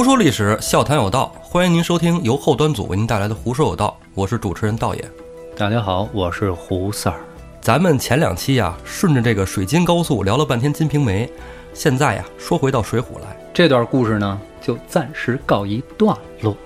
[0.00, 5.10] 胡说历史，笑谈有道，欢迎您收听由后端组为您带来的《胡说有道》，我是主持人道爷。
[5.54, 7.20] 大家好，我是胡三儿。
[7.60, 11.26] 咱们前两期呀，顺着这个水金高速聊了半天《金瓶梅》，
[11.74, 13.36] 现在呀，说回到《水浒》来。
[13.52, 16.56] 这段故事呢，就暂时告一段落。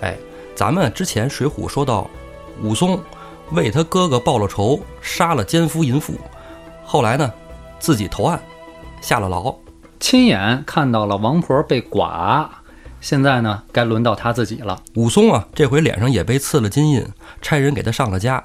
[0.00, 0.16] 哎，
[0.54, 2.08] 咱们之前《水浒》说到，
[2.62, 2.98] 武松
[3.50, 6.14] 为他哥哥报了仇，杀了奸夫淫妇，
[6.82, 7.30] 后来呢，
[7.78, 8.42] 自己投案，
[9.02, 9.54] 下了牢。
[10.00, 12.50] 亲眼看到了王婆被剐，
[13.02, 14.80] 现在呢，该轮到他自己了。
[14.94, 17.04] 武松啊，这回脸上也被刺了金印，
[17.42, 18.42] 差人给他上了家，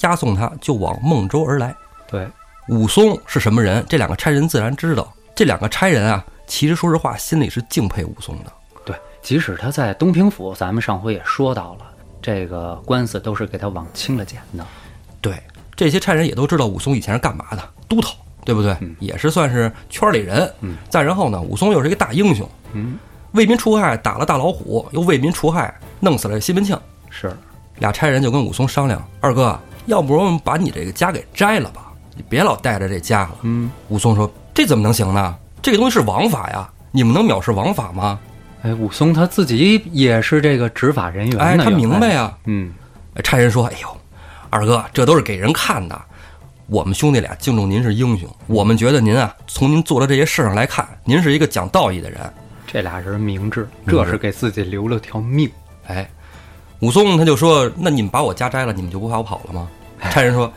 [0.00, 1.74] 押送他就往孟州而来。
[2.08, 2.28] 对，
[2.68, 3.82] 武松是什么人？
[3.88, 5.10] 这两个差人自然知道。
[5.34, 8.52] 这两个差人啊，其实说实话，心里是敬佩武松的。
[8.84, 11.86] 对，即使他在东平府，咱们上回也说到了，
[12.20, 14.66] 这个官司都是给他往轻了减的。
[15.20, 15.40] 对，
[15.76, 18.12] 这些差人也都知道武松以前是干嘛的，都头。
[18.42, 18.74] 对不对？
[18.98, 20.50] 也是算是圈里人。
[20.62, 22.48] 嗯，再然后呢，武松又是一个大英雄。
[22.72, 22.98] 嗯，
[23.32, 26.78] 为民除害，打了大老虎，又为民除害，弄死了西门庆。
[27.10, 27.32] 是，
[27.78, 31.92] 俩差人就跟武松商量：“二哥，要不我们把你这个家给摘了吧？
[32.16, 35.36] 你别老带着这家了。”嗯，武松说：“这怎么能行呢？
[35.62, 38.18] 这个东西是王法呀，你们能藐视王法吗？”
[38.62, 42.36] 哎，武松他自己也是这个执法人员，哎，他明白呀。
[42.44, 42.72] 嗯，
[43.22, 43.88] 差人说：“哎呦，
[44.50, 46.00] 二哥，这都是给人看的。”
[46.66, 52.20] 我们兄弟俩敬重您是英雄，我们觉得您啊，从您做的这些事上来看，您是一个讲道义的人。
[52.72, 55.50] 这俩人明智，这是给自己留了条命。
[55.88, 56.08] 哎，
[56.78, 59.68] 武松他就说：“那你们把我家摘了，你们就不怕我跑了吗？”
[60.12, 60.52] 差人说：“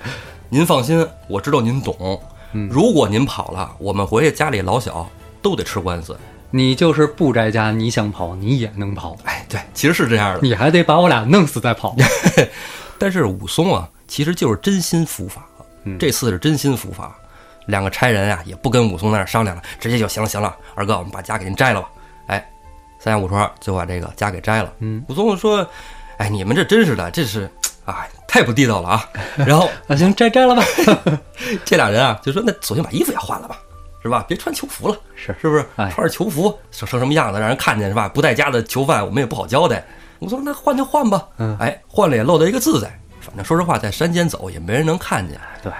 [0.48, 2.22] 您放心，我知道您懂。
[2.70, 5.10] 如果您跑了，我们回去家里老小
[5.42, 6.16] 都得吃官司。
[6.52, 9.18] 你就是不摘家，你想跑你也能跑。
[9.24, 10.40] 哎，对，其实是这样的。
[10.44, 11.96] 你还得把我俩弄死再跑。
[13.00, 15.44] 但是武松啊，其实就是真心伏法。”
[16.00, 17.16] 这次是真心伏法，
[17.66, 21.90] 两个差人啊也不跟武松在那商量了，直接就行了行了，二哥，我们把家给您摘了吧。
[23.04, 24.74] 哎，三下五除二就把这个家给摘了。
[24.80, 25.68] 嗯，武松说
[26.18, 27.50] ：“哎，你们这真是的，这是
[27.86, 30.64] 啊，太不地道了啊。”然后 啊，行，摘摘了吧。
[31.66, 33.58] 这俩人啊就说：“那索性把衣服也换了吧，
[34.02, 34.24] 是吧？
[34.28, 35.66] 别穿囚服了，是是不是？
[35.76, 38.08] 穿着囚服成成什么样子，让人看见是吧？
[38.08, 39.84] 不在家的囚犯，我们也不好交代。”
[40.20, 41.28] 武松那换就换吧。
[41.38, 42.88] 嗯，哎，换了也露得一个自在。
[43.20, 45.38] 反正说实话，在山间走也没人能看见。
[45.62, 45.72] 对，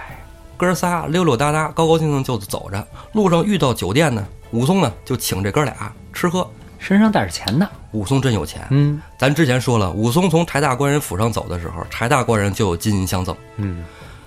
[0.58, 2.86] 哥仨溜溜达达，高高兴兴就走着。
[3.12, 6.46] 路上遇到酒店呢，武松呢就请这哥俩吃喝，
[6.84, 7.66] 身上带着钱呢。
[7.92, 8.66] 武松真有钱。
[8.70, 13.34] 嗯，咱之前说了，武松从柴大官人府上走的时候，柴大官人就有金银相赠。
[13.56, 13.82] 嗯，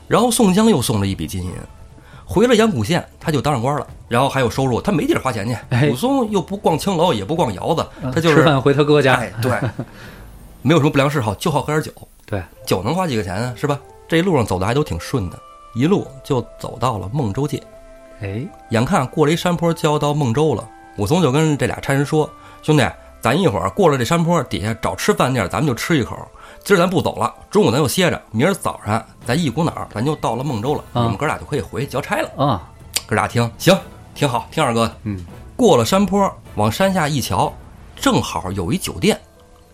[0.08, 1.52] 然后宋江又送了一笔金银，
[2.26, 5.88] 回了阳谷县，他就当上官了，然后还有收入，他没地儿花钱去。
[5.88, 9.14] 武松又不逛青楼，也不逛窑子，他就是吃饭回他哥家。
[9.14, 9.52] 哎，对，
[10.64, 11.92] 没有什么不良嗜好，就好喝点酒。
[12.26, 13.54] 对，酒能花几个钱啊？
[13.56, 13.80] 是吧？
[14.08, 15.38] 这一路上走的还都挺顺的，
[15.76, 17.62] 一路就走到了孟州界。
[18.22, 18.42] 哎，
[18.72, 22.30] 眼看过了一山坡就要到孟州了，武松就跟这俩差人说
[22.68, 22.86] ：“兄弟，
[23.22, 26.18] 咱一会儿过了这山坡底下找吃饭地儿，咱们就吃一口。
[26.66, 30.84] 今儿咱不走了，中午咱就歇着，明儿早上咱一股脑咱就到了孟州了。
[30.92, 32.70] 你们哥俩就可以回去交差了。”啊，
[33.06, 33.74] 哥俩听行，
[34.14, 34.98] 挺好，听二哥的。
[35.04, 35.18] 嗯，
[35.56, 37.54] 过了山坡往山下一瞧，
[37.96, 39.18] 正好有一酒店。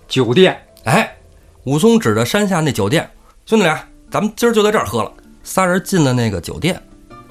[0.08, 1.12] 酒店，哎。
[1.64, 3.10] 武松指着山下那酒店，
[3.48, 5.12] 兄弟俩，咱们今儿就在这儿喝了。
[5.44, 6.80] 仨人进了那个酒店，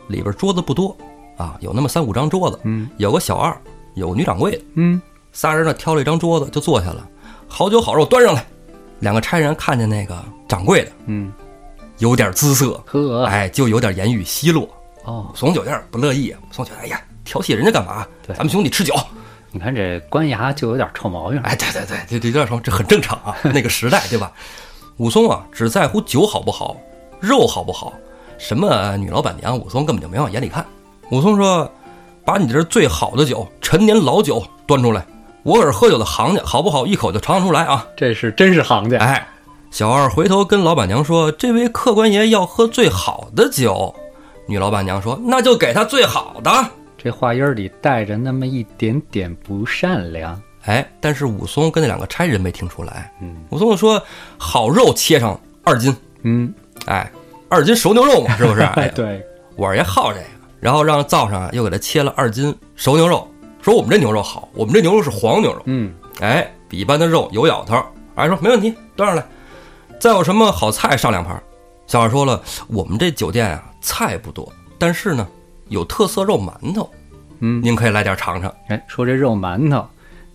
[0.08, 0.96] 里边桌子不多
[1.36, 2.58] 啊，有那么三五张桌子。
[2.64, 3.56] 嗯，有个小二，
[3.94, 4.64] 有个女掌柜的。
[4.74, 5.00] 嗯，
[5.32, 7.08] 仨人呢挑了一张桌子就坐下了，
[7.48, 8.44] 好酒好肉端上来。
[9.00, 10.16] 两个差人看见那个
[10.46, 11.32] 掌柜的，嗯，
[11.98, 14.68] 有点姿色，呵，哎，就有点言语奚落。
[15.04, 18.06] 哦，武松有点不乐意，武松觉得，哎呀，调戏人家干嘛？
[18.24, 18.94] 对，咱们兄弟吃酒。
[19.50, 24.30] 你看这官衙就有点臭毛病，哎，对对对，这这有点说这很正常啊，那个时代对吧？
[24.98, 26.76] 武松啊，只在乎酒好不好，
[27.18, 27.92] 肉好不好，
[28.38, 30.64] 什么女老板娘，武松根本就没往眼里看。
[31.10, 31.68] 武松说
[32.24, 35.04] ：“把你这最好的酒，陈年老酒端出来，
[35.42, 36.86] 我可是喝酒的行家，好不好？
[36.86, 38.98] 一口就尝出来啊！”这是真是行家。
[38.98, 39.26] 哎，
[39.70, 43.94] 小二回头跟老板娘说：“这位客官爷要喝最好的酒。”
[44.46, 46.50] 女老板娘说：“那就给他最好的。”
[46.98, 53.12] 这话音里带着那么一点点不善良，哎，但是武松跟那两个差人没听出来。
[53.20, 54.00] 嗯，武松说
[54.38, 56.54] ：“好肉切上二斤。”嗯，
[56.86, 57.10] 哎，
[57.48, 58.60] 二斤熟牛肉嘛，是不是？
[58.78, 59.20] 哎，对，
[59.56, 60.26] 我也好这个。
[60.60, 63.26] 然后让灶上又给他切了二斤熟牛肉，
[63.62, 65.62] 说我们这牛肉好，我们这牛肉是黄牛肉。
[65.64, 67.82] 嗯，哎，比一般的肉有咬头。
[68.16, 69.24] 哎，说没问题，端上来。
[69.98, 71.42] 再有什么好菜上两盘。
[71.86, 75.26] 小二说了，我们这酒店啊，菜不多，但是呢。
[75.68, 76.90] 有特色肉馒头，
[77.38, 78.54] 嗯，您可以来点尝尝。
[78.68, 79.86] 哎，说这肉馒头，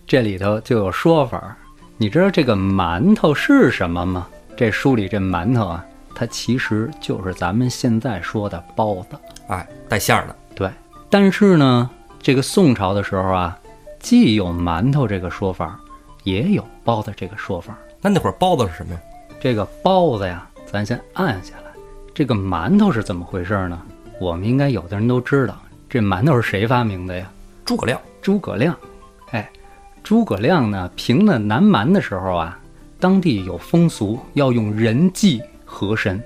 [0.07, 1.55] 这里头就有说法。
[1.97, 4.27] 你知道这个馒头是什么吗？
[4.55, 5.85] 这书里这馒头啊，
[6.15, 10.35] 它其实就是咱们现在说的包子，哎，带馅儿的。
[10.55, 10.71] 对，
[11.07, 11.87] 但是呢，
[12.27, 13.57] 这个宋朝的时候啊，
[14.01, 15.79] 既有馒头这个说法，
[16.25, 17.77] 也有包子这个说法。
[18.01, 18.99] 那那会儿包子是什么呀？
[19.39, 21.71] 这个包子呀，咱先按下来。
[22.13, 23.81] 这个馒头是怎么回事呢？
[24.19, 25.57] 我们应该有的人都知道，
[25.89, 27.31] 这馒头是谁发明的呀？
[27.63, 27.97] 诸葛亮。
[28.21, 28.75] 诸葛亮。
[29.31, 29.49] 哎，
[30.03, 32.59] 诸葛亮呢，平了南蛮的时候啊，
[32.99, 36.21] 当地有风俗要用人祭河神。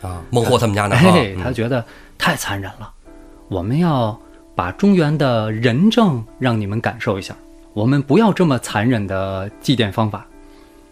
[0.00, 1.84] 啊，孟获他们家那哎，他觉得
[2.16, 2.90] 太残忍了，
[3.48, 4.18] 我们要
[4.54, 7.34] 把中原的仁政让你们感受一下，
[7.72, 10.26] 我们不要这么残忍的祭奠方法。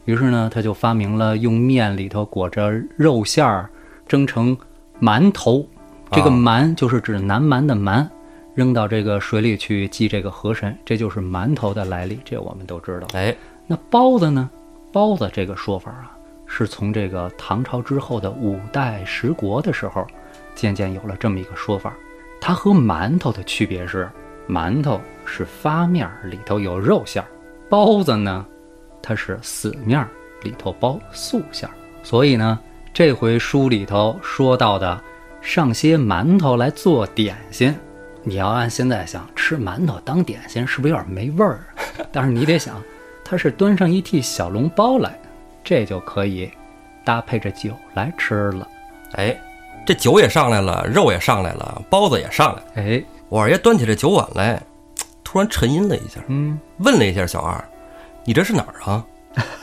[0.07, 3.69] 于是呢，他就发明了用面里头裹着肉馅儿
[4.09, 4.57] 蒸成
[5.01, 5.67] 馒头，
[6.11, 8.09] 这个馒就是指南蛮的蛮，
[8.55, 13.07] 扔到这个水里去祭这个河神，这就是馒头的来历，这我们都知道。
[13.13, 13.35] 哎，
[13.67, 14.51] 那包子呢？
[14.91, 16.17] 包子这个说法啊。
[16.53, 20.05] 是从这个唐朝之后的五代十国的时候，
[20.57, 21.95] 渐渐有了这么一个说法。
[22.41, 24.11] 它和馒头的区别是，
[24.49, 27.29] 馒头是发面里头有肉馅儿，
[27.69, 28.45] 包子呢，
[29.03, 30.07] 它是死面
[30.43, 31.75] 里头包素馅儿。
[32.03, 32.59] 所以呢，
[32.93, 35.01] 这回书里头说到的
[35.41, 37.75] 上些馒头来做点心，
[38.23, 41.61] 你要按现在想，吃馒头当点心是不是有点没味儿？
[42.11, 42.83] 但是你得想，
[43.25, 45.19] 它是端上一屉小笼包来。
[45.63, 46.51] 这就可以
[47.05, 48.67] 搭配着酒来吃了。
[49.13, 49.39] 哎，
[49.87, 52.67] 这酒也上来了，肉也上来了，包子也上来了。
[52.77, 54.63] 哎，我二爷端起这酒碗来，
[55.25, 57.63] 突然沉吟了一下，嗯，问了一下小二
[58.25, 59.05] ：“你这是哪儿啊？”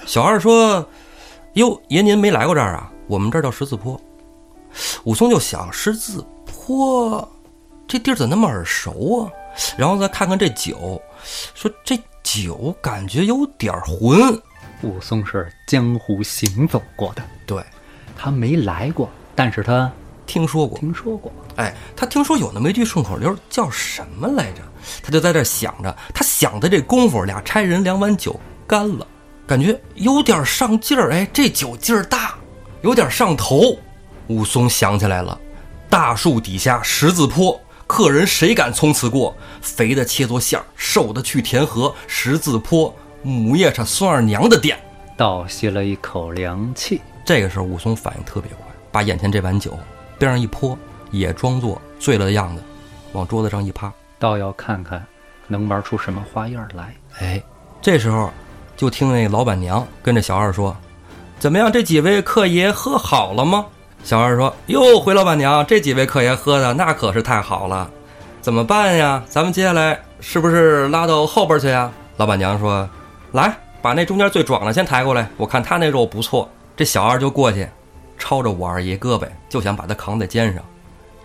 [0.05, 0.85] 小二说
[1.53, 2.91] ：“哟，爷您没来过这儿啊？
[3.07, 3.99] 我们这儿叫十字坡。”
[5.05, 7.27] 武松就想：十字坡
[7.87, 9.31] 这地儿怎么那么耳熟啊？
[9.77, 11.01] 然后再看看这酒，
[11.53, 14.39] 说这酒感觉有点浑。
[14.83, 17.63] 武松是江湖行走过的，对，
[18.15, 19.91] 他没来过，但是他
[20.27, 21.31] 听说过，听说过。
[21.55, 24.61] 哎，他听说有那么一句顺口溜，叫什么来着？
[25.01, 29.07] 他就在这想着，他想的这功夫，俩差人两碗酒干了，
[29.47, 31.11] 感觉有点上劲儿。
[31.11, 32.35] 哎，这酒劲儿大，
[32.81, 33.75] 有点上头。
[34.27, 35.39] 武松想起来了，
[35.89, 39.35] 大树底下十字坡，客人谁敢从此过？
[39.61, 42.93] 肥的切作馅儿，瘦的去填河，十字坡。
[43.23, 44.77] 母夜叉孙二娘的店，
[45.17, 47.01] 倒吸了一口凉气。
[47.25, 49.77] 这个时候，武松反应特别快，把眼前这碗酒
[50.17, 50.77] 边上一泼，
[51.11, 52.63] 也装作醉了的样子，
[53.13, 55.03] 往桌子上一趴，倒要看看
[55.47, 56.93] 能玩出什么花样来。
[57.19, 57.41] 哎，
[57.81, 58.29] 这时候
[58.75, 60.75] 就听那老板娘跟着小二说
[61.39, 63.65] ：“怎么样，这几位客爷喝好了吗？”
[64.03, 67.89] 小二说：“哟，回老板娘，这几位客爷喝的那可是太好了，
[68.41, 69.23] 怎么办呀？
[69.27, 72.87] 咱们接下来是不是拉到后边去呀？”老板娘说。
[73.33, 76.49] 来，把那中间最壮的先抬过来，我看他那肉不错。
[76.77, 77.67] 这小二就过去，
[78.17, 80.63] 抄着我二爷胳膊，就想把他扛在肩上，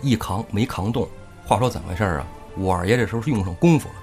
[0.01, 1.09] 一扛没扛动。
[1.45, 2.27] 话说怎么回事啊？
[2.57, 3.95] 我二爷这时候是用上功夫了，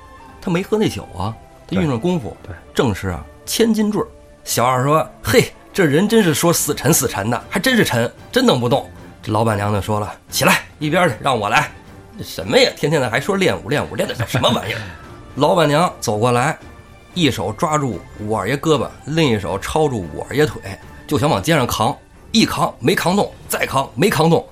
[0.42, 1.36] 他没喝那酒啊，
[1.68, 4.02] 他用上功夫，对，正是啊，千斤坠。
[4.44, 8.90] 小二说：“嘿，这人真是说死沉死沉的，还真是沉，真弄不动。”
[9.22, 11.70] 这老板娘就说了：“起来，一边去，让我来。
[12.18, 12.72] 这什么呀？
[12.76, 14.80] 天天的还说练武练武，练的叫什么玩意儿？”
[15.36, 16.58] 老板娘走过来。
[17.16, 20.62] 一手抓住我二爷胳膊，另一手抄住我二爷腿，
[21.08, 21.96] 就想往肩上扛。
[22.32, 24.46] 一扛没扛动，再扛没扛动，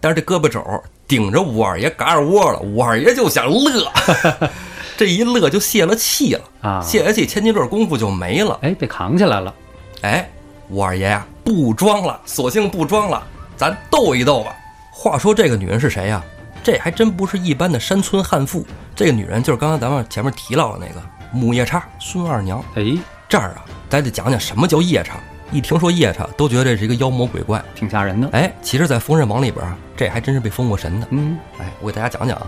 [0.00, 0.62] 但是这胳膊肘
[1.06, 2.58] 顶着五二爷嘎儿窝了。
[2.60, 3.90] 五二爷就想乐，
[4.96, 6.80] 这一乐就泄了气了啊！
[6.80, 8.58] 泄了气，千斤坠功夫就没了。
[8.62, 9.54] 哎，被扛起来了。
[10.02, 10.30] 哎，
[10.68, 13.22] 五二爷呀，不装了，索性不装了，
[13.56, 14.54] 咱斗一斗吧。
[14.92, 16.22] 话说这个女人是谁呀？
[16.62, 18.64] 这还真不是一般的山村悍妇，
[18.96, 21.02] 这个女人就是刚才咱们前面提到的那个。
[21.32, 22.96] 母夜叉孙二娘，哎，
[23.28, 25.18] 这儿啊，咱得讲讲什么叫夜叉。
[25.52, 28.28] 一听说夜叉，都觉得这是一个妖魔鬼怪，挺吓人的。
[28.32, 29.64] 哎，其实，在《封神榜》里边，
[29.96, 31.06] 这还真是被封过神的。
[31.10, 32.46] 嗯，哎，我给大家讲讲啊，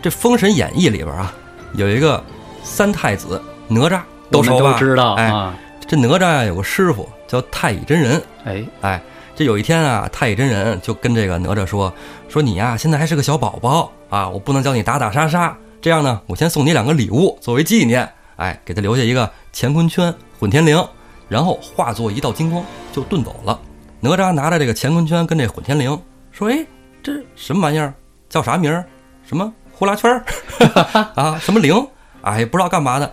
[0.00, 1.34] 这《封神演义》里边啊，
[1.74, 2.22] 有一个
[2.62, 5.14] 三太子哪吒，都都知道。
[5.14, 5.52] 哎，
[5.86, 8.22] 这哪吒呀，有个师傅叫太乙真人。
[8.44, 9.02] 哎哎，
[9.34, 11.92] 这有一天啊，太乙真人就跟这个哪吒说
[12.28, 20.86] ：“说你呀，现在还是个小宝宝啊，我不能教你打打杀杀。”这样呢，我先送你两个礼物作为纪念，哎，给他留下一个乾坤圈、混天绫，
[21.28, 23.58] 然后化作一道金光就遁走了。
[24.00, 25.98] 哪吒拿着这个乾坤圈跟这混天绫
[26.30, 26.64] 说：“哎，
[27.02, 27.92] 这什么玩意儿？
[28.28, 28.84] 叫啥名儿？
[29.24, 30.24] 什么呼啦圈儿
[31.14, 31.38] 啊？
[31.38, 31.74] 什么灵？
[32.22, 33.12] 哎，不知道干嘛的，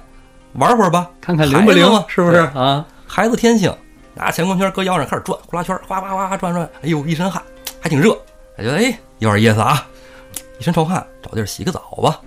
[0.53, 2.85] 玩会儿吧，看看灵不灵，是不是啊？
[3.05, 3.75] 孩子天性，
[4.13, 7.41] 拿乾坤圈搁腰上开始转呼啦圈，哗哗哗转转，哎呦，一身汗，
[7.81, 8.11] 还挺热，
[8.57, 9.85] 觉得哎有点意思啊，
[10.59, 12.19] 一身臭汗，找地儿洗个澡吧。”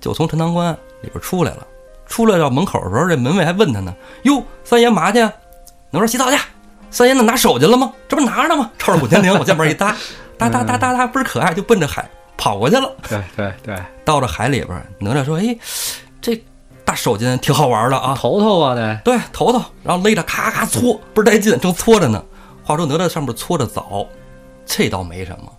[0.00, 0.72] 就从陈塘关
[1.02, 1.66] 里边出来了，
[2.10, 5.20] 出来到门口的时候，这门卫还问他呢：“哟，三爷嘛去？
[5.90, 6.36] 哪说洗澡去？
[6.90, 7.92] 三爷那拿手去了吗？
[8.08, 9.96] 这不拿着呢吗？”抄着古天绫往肩膀一搭，
[10.36, 12.92] 哒哒哒哒哒，倍儿可爱，就奔着海跑过去了。
[13.08, 15.56] 对对对，到了海里边，哪吒说：“哎，
[16.20, 16.42] 这
[16.84, 22.22] 大手巾挺好玩的啊，头头啊得，对，头头，然后勒着咔咔搓，倍儿带劲，正搓着呢。
[22.64, 24.04] 话说哪吒上面搓着澡，
[24.66, 25.52] 这倒没什么，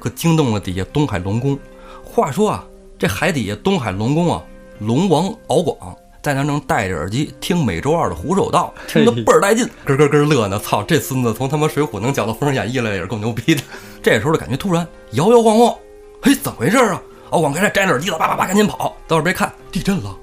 [0.00, 1.58] 可惊动了底下东海龙宫。
[2.02, 2.64] 话说啊，
[2.98, 4.42] 这海底下东海龙宫啊，
[4.78, 10.58] 龙王敖广在那正戴着耳机听每周二的胡说道，听得倍儿带劲，咯咯咯乐呢。
[10.58, 13.62] 操，这孙子从他妈水浒能讲到封神演义来，也是够牛逼的。
[14.02, 15.74] 这时候的感觉突然摇摇晃晃，
[16.20, 17.00] 嘿，怎么回事啊？
[17.30, 20.16] 敖广开始摘了耳机了，叭叭叭赶紧跑，到耳边看，地震了。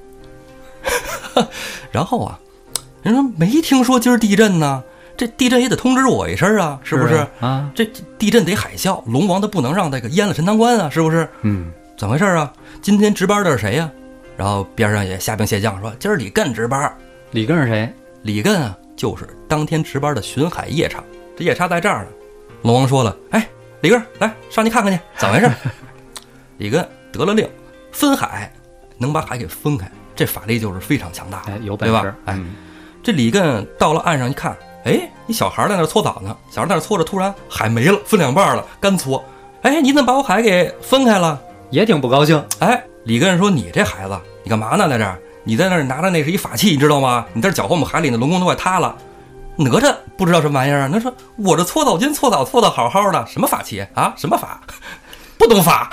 [1.91, 2.39] 然后啊，
[3.01, 4.83] 人说没听说今儿地震呢，
[5.15, 7.25] 这地震也得通知我一声啊，是不是？
[7.39, 7.69] 啊？
[7.73, 11.27] 这这地震得海啸，龙王他不能让那个淹了陈塘关啊，是不是？
[11.41, 12.51] 嗯，怎么回事啊？
[12.81, 13.89] 今天值班的是谁呀、
[14.37, 16.95] 然后边上也虾兵蟹将说，今儿李艮值班。
[17.31, 17.93] 李艮是谁？
[18.23, 21.03] 李艮啊，就是当天值班的巡海夜叉，
[21.37, 22.07] 这夜叉在这儿呢。
[22.63, 23.47] 龙王说了，哎，
[23.81, 25.51] 李艮来上去看看去，怎么回事？
[26.57, 27.49] 李艮得了令，
[27.91, 28.51] 分海，
[28.97, 31.53] 能把海给分开，这法力就是非常强大的。
[31.53, 32.15] 哎，有本事对吧。
[32.25, 32.55] 哎嗯
[33.03, 39.23] 这李艮到了岸上一看，哎，一小孩在那搓澡呢，小孩在那搓着，突然海没了，分两半了，干搓。
[39.61, 41.39] 哎，你怎么把我海给分开了？
[41.69, 42.43] 也挺不高兴。
[42.57, 44.89] 哎，李根说：“你这孩子，你干嘛呢？
[44.89, 45.17] 在这儿？
[45.43, 47.25] 你在那儿拿着那是一法器，你知道吗？
[47.33, 48.95] 你在这搅和我们海里那龙宫都快塌了。”
[49.57, 50.89] 哪吒不知道什么玩意儿啊？
[50.91, 54.13] 他说我这搓澡巾搓澡搓的好好的，什么法器啊？
[54.17, 54.59] 什么法？
[55.37, 55.89] 不懂法。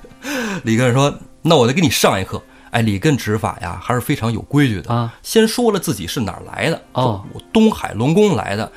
[0.62, 2.40] 李根说：“那我得给你上一课。”
[2.70, 5.12] 哎，李根执法呀，还是非常有规矩的啊。
[5.22, 8.70] 先说了自己是哪儿来的，哦我东海龙宫来的，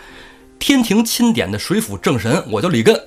[0.60, 3.00] 天庭钦点的水府正神，我叫李艮。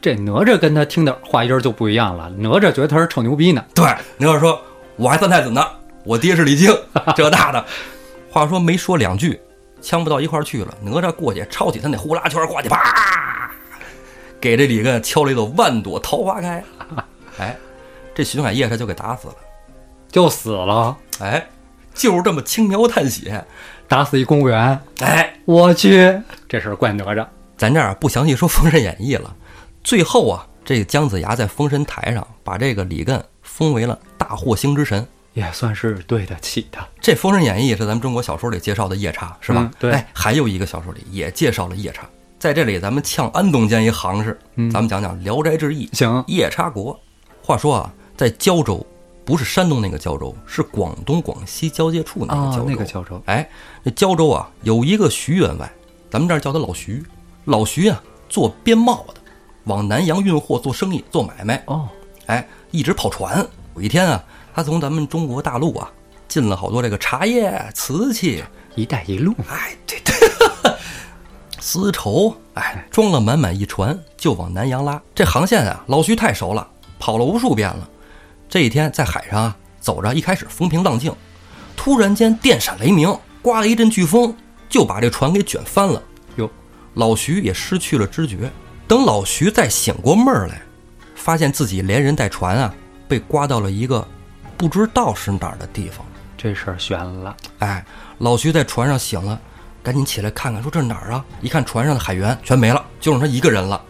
[0.00, 3.64] 这哪吒跟他听的话音儿就不一样了，哪吒觉得他是臭牛逼呢。
[3.74, 3.84] 对，
[4.16, 4.58] 哪吒说
[4.96, 5.62] ：“我还三太子呢，
[6.04, 6.74] 我爹是李靖，
[7.14, 7.62] 这大的。
[8.30, 9.38] ”话说没说两句，
[9.82, 10.74] 呛不到一块儿去了。
[10.80, 13.50] 哪吒过去抄起他那呼啦圈过去，啪，
[14.40, 16.64] 给这李艮敲了一朵万朵桃花开。
[17.38, 17.56] 哎，
[18.14, 19.34] 这巡海夜叉就给打死了。
[20.10, 21.46] 就死了，哎，
[21.92, 23.44] 就是这么轻描淡写。
[23.86, 24.80] 打死一公务员。
[25.00, 27.26] 哎，我去，这事儿怪哪吒。
[27.58, 29.36] 咱这儿不详细说《封神演义》了。
[29.82, 35.06] 最后啊，这个姜子牙在封神台上把这个李艮封为了大祸星之神。
[35.32, 36.86] 也算是对得起他。
[37.00, 39.60] 这《封神演义》是咱们中国小说里介绍的夜叉，是吧？
[39.62, 42.04] 嗯对哎，还有一个小说里也介绍了夜叉。
[42.38, 46.98] 在这里，咱们呛安东间一行市，嗯咱们讲讲《聊斋志异》行，夜叉国。
[47.42, 48.84] 话说啊，在胶州，
[49.24, 52.62] 不是山东那个胶州，是广东广西交界处那个胶州。
[52.62, 53.48] 哦那个胶州哎，
[53.84, 55.72] 这胶州啊，有一个徐员外，
[56.10, 57.04] 咱们这儿叫他老徐。
[57.44, 59.19] 老徐啊，做边贸的，
[59.70, 61.62] 往南洋运货做生意做买卖。
[61.66, 61.88] 哦，
[62.26, 63.46] 哎，一直跑船。
[63.76, 64.22] 有一天啊，
[64.52, 65.88] 他从咱们中国大陆啊
[66.26, 68.42] 进了好多这个茶叶、瓷器，
[68.74, 70.12] 一带一路，哎，对对，
[71.60, 75.00] 丝绸，哎，装了满满一船就往南洋拉。
[75.14, 76.66] 这航线啊，老徐太熟了，
[76.98, 77.88] 跑了无数遍了。
[78.48, 81.14] 这一天在海上啊走着，一开始风平浪静，
[81.76, 84.34] 突然间电闪雷鸣，刮了一阵飓风，
[84.68, 86.02] 就把这船给卷翻了。
[86.34, 86.50] 哟，
[86.94, 88.50] 老徐也失去了知觉。
[88.90, 90.60] 等老徐再醒过闷儿来，
[91.14, 92.74] 发现自己连人带船啊
[93.06, 94.04] 被刮到了一个
[94.56, 96.04] 不知道是哪儿的地方。
[96.36, 97.36] 这事儿悬了。
[97.60, 97.86] 哎，
[98.18, 99.40] 老徐在船上醒了，
[99.80, 101.24] 赶紧起来看看，说这是哪儿啊？
[101.40, 103.80] 一看船上的海员全没了，就剩他一个人了。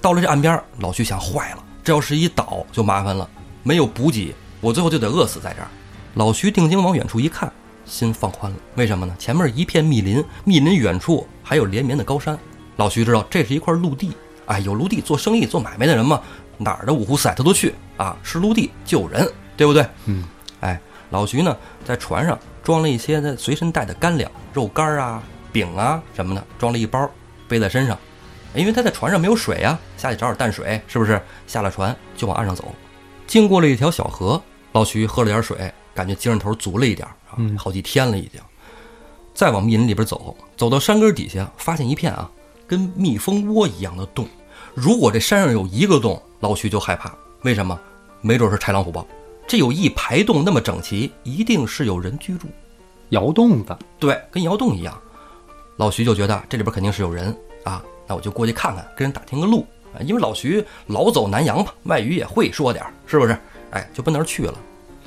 [0.00, 3.28] 到了这岸边，老徐想，坏了，这要是一岛就麻烦了，
[3.64, 5.68] 没有补给，我最后就得饿死在这儿。
[6.14, 7.52] 老徐定睛往远处一看，
[7.84, 8.58] 心放宽了。
[8.76, 9.16] 为什么呢？
[9.18, 12.38] 前面一片密林，密林远处还有连绵的高山。
[12.76, 16.20] 老徐知道这是一块陆地，哎，有陆地做生意、做买卖的人嘛，
[16.58, 19.86] 哪儿的五湖四海他都去啊，是陆地就有人，对不对？
[20.06, 20.24] 嗯，
[20.60, 25.22] 哎，老徐呢在船上装了一些他随身带的干粮、肉干儿啊、
[25.52, 27.10] 饼啊什么的，装了一包
[27.48, 27.98] 背在身上。
[28.54, 31.20] 因为他在船上没有水啊，下去找点淡水，是不是？
[31.46, 32.72] 下了船就往岸上走，
[33.26, 38.40] 经过了一条小河，老徐喝了点水，感觉精神头足了一点啊，嗯好几天了已经。
[39.34, 42.30] 再往密林里边走，走到山根底下，发现一片啊
[42.66, 44.26] 跟蜜蜂窝一样的洞。
[44.74, 47.14] 如果这山上有一个洞，老徐就害怕。
[47.42, 47.78] 为什么？
[48.20, 49.06] 没准是豺狼虎豹。
[49.46, 52.48] 这有一排洞那么整齐，一定是有人居住。
[53.10, 54.98] 窑洞子，对，跟窑洞一样。
[55.76, 60.00] 老徐就觉得这里边肯定是有人啊，那我就过去看看，跟人打听个路啊。
[60.00, 63.38] 因为老徐老走南洋嘛，外语也会说点儿，是不是？
[63.72, 64.54] 哎，就奔那儿去了。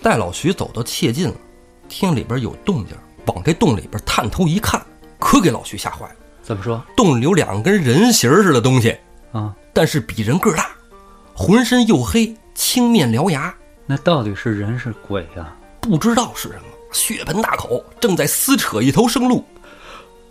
[0.01, 1.35] 待老徐走到切近了，
[1.89, 2.95] 听里边有动静，
[3.25, 4.79] 往这洞里边探头一看，
[5.19, 6.15] 可给老徐吓坏了。
[6.47, 8.95] 怎么说洞里有两个跟人形儿似的东西，
[9.33, 9.53] 啊？
[9.73, 10.69] 但是比人个儿大，
[11.35, 13.53] 浑身黝黑，青面獠牙，
[13.85, 16.63] 那到底是人是鬼呀、不知道是什么，
[16.93, 19.43] 血盆大口，正在撕扯一头生鹿。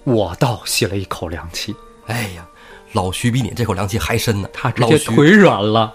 [0.05, 2.47] 我倒吸了一口凉气，哎呀，
[2.95, 4.49] 老徐比你这口凉气还深呢。
[4.55, 5.93] 他直接腿软了，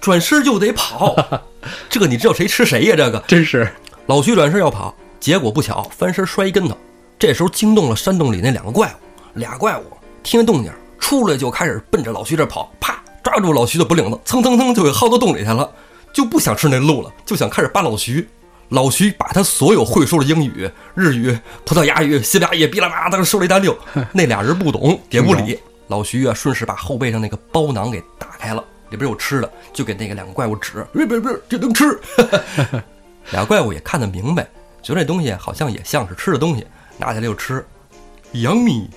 [0.00, 1.14] 转身就得跑，
[1.88, 2.96] 这你知道谁吃谁呀？
[2.96, 3.72] 这个真是
[4.06, 6.76] 老徐转身要跑，结果不巧翻身摔一跟头，
[7.20, 8.96] 这时候惊动了山洞里那两个怪物，
[9.34, 9.84] 俩怪物
[10.22, 15.70] 听见动静出来就开始奔着老徐这跑，啪抓住老徐的脖领子，蹭蹭蹭就给薅到洞里去了，
[16.12, 18.28] 就不想吃那鹿了，就想开始扒老徐。
[18.68, 23.76] 老徐把他所有会说的英语、日语、葡萄牙语、西班牙语，哔啦吧啦说了一大溜。
[24.12, 25.58] 那俩人不懂，也不理。
[25.88, 31.98] 老徐啊，顺势把后背上那个包囊给打开了，里边有吃的，就给那个两个怪物指，别别别，这能吃。
[33.32, 34.48] 俩怪物也看得明白，
[34.82, 36.64] 觉得这东西好像也像是吃的东西，
[36.96, 37.66] 拿起来就吃。
[38.34, 38.88] 杨米，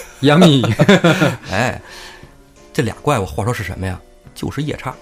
[0.20, 0.62] 杨幂，
[1.50, 1.80] 哎，
[2.72, 4.00] 这俩怪物话说是什么呀？
[4.34, 4.94] 就是夜叉。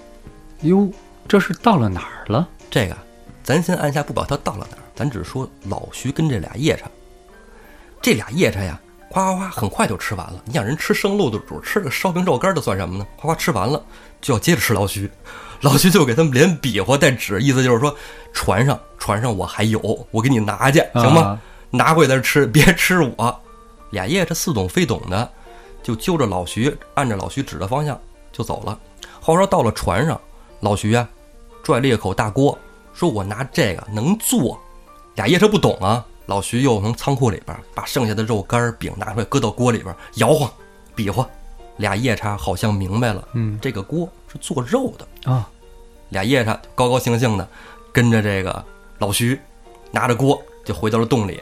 [0.61, 0.91] 哟，
[1.27, 2.47] 这是到了哪儿了？
[2.69, 2.95] 这个。
[3.43, 6.85] 咱先按下不表他到了哪儿，咱只说老徐跟这俩夜叉，
[7.99, 8.79] 这俩夜叉呀，
[9.09, 10.41] 夸夸夸，很快就吃完了。
[10.45, 13.07] 你想人吃生鹿的主，吃个烧饼肉干的算什么呢？
[13.17, 13.83] 夸夸吃完了，
[14.21, 15.09] 就要接着吃老徐。
[15.61, 17.95] 老徐就给他们连比划带指，意思就是说，
[18.31, 21.39] 船上船上我还有，我给你拿去，行吗？
[21.71, 23.41] 拿回来吃，别吃我。
[23.91, 25.31] 俩夜叉似懂非懂的，
[25.83, 27.99] 就揪着老徐，按着老徐指的方向
[28.31, 28.77] 就走了。
[29.21, 30.19] 话说到了船上，
[30.61, 31.07] 老徐啊，
[31.63, 32.57] 拽了一口大锅。
[32.93, 34.59] 说我拿这个能做，
[35.15, 36.05] 俩夜叉不懂啊。
[36.25, 40.51] 老徐又从仓库里边把剩下的肉干饼拿出来，搁到锅里边摇晃，
[40.95, 41.27] 比划。
[41.77, 45.49] 俩夜叉好像明白了，嗯，这个锅是做肉的啊。
[46.09, 47.47] 俩夜叉高高兴兴的
[47.91, 48.63] 跟着这个
[48.99, 49.39] 老徐，
[49.89, 51.41] 拿着锅就回到了洞里。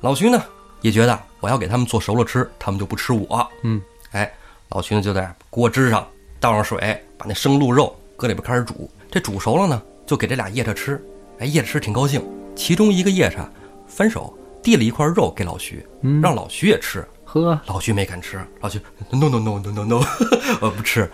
[0.00, 0.42] 老徐呢
[0.80, 3.48] 也觉得我要给他们做熟了吃，他们就不吃我。
[3.62, 3.80] 嗯，
[4.12, 4.30] 哎，
[4.70, 6.06] 老徐呢就在锅支上
[6.40, 6.78] 倒上水，
[7.16, 8.90] 把那生鹿肉搁里边开始煮。
[9.10, 9.82] 这煮熟了呢。
[10.08, 10.98] 就给这俩夜叉吃，
[11.38, 12.26] 哎，夜叉吃挺高兴。
[12.56, 13.46] 其中一个夜叉
[13.86, 15.86] 分手递了一块肉给老徐，
[16.22, 17.06] 让老徐也吃。
[17.26, 20.00] 呵，老徐没敢吃，老徐 no no no no no no，
[20.62, 21.10] 我不吃。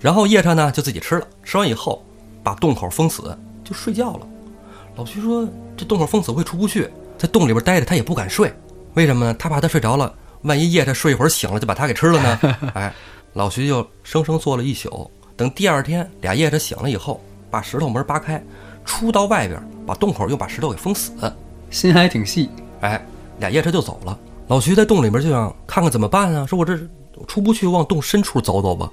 [0.00, 2.02] 然后夜叉呢就自己吃了，吃完以后
[2.42, 4.26] 把洞口封死，就睡觉了。
[4.96, 6.88] 老徐说这洞口封死会出不去，
[7.18, 8.50] 在洞里边待着他也不敢睡，
[8.98, 9.32] 为什么呢？
[9.38, 12.40] 他怕他睡着了，万一夜叉睡一会儿醒了就把他给吃了呢？
[12.74, 12.92] 哎，
[13.34, 15.08] 老徐就生生坐了一宿。
[15.36, 17.20] 等第二天俩夜叉醒了以后。
[17.50, 18.44] 把石头门扒开，
[18.84, 21.12] 出到外边，把洞口又把石头给封死，
[21.70, 22.50] 心还挺细。
[22.80, 23.02] 哎，
[23.38, 24.18] 俩夜叉就走了。
[24.48, 26.44] 老徐在洞里边就想看看怎么办啊？
[26.44, 26.78] 说我这
[27.26, 28.90] 出不去，往洞深处走走吧。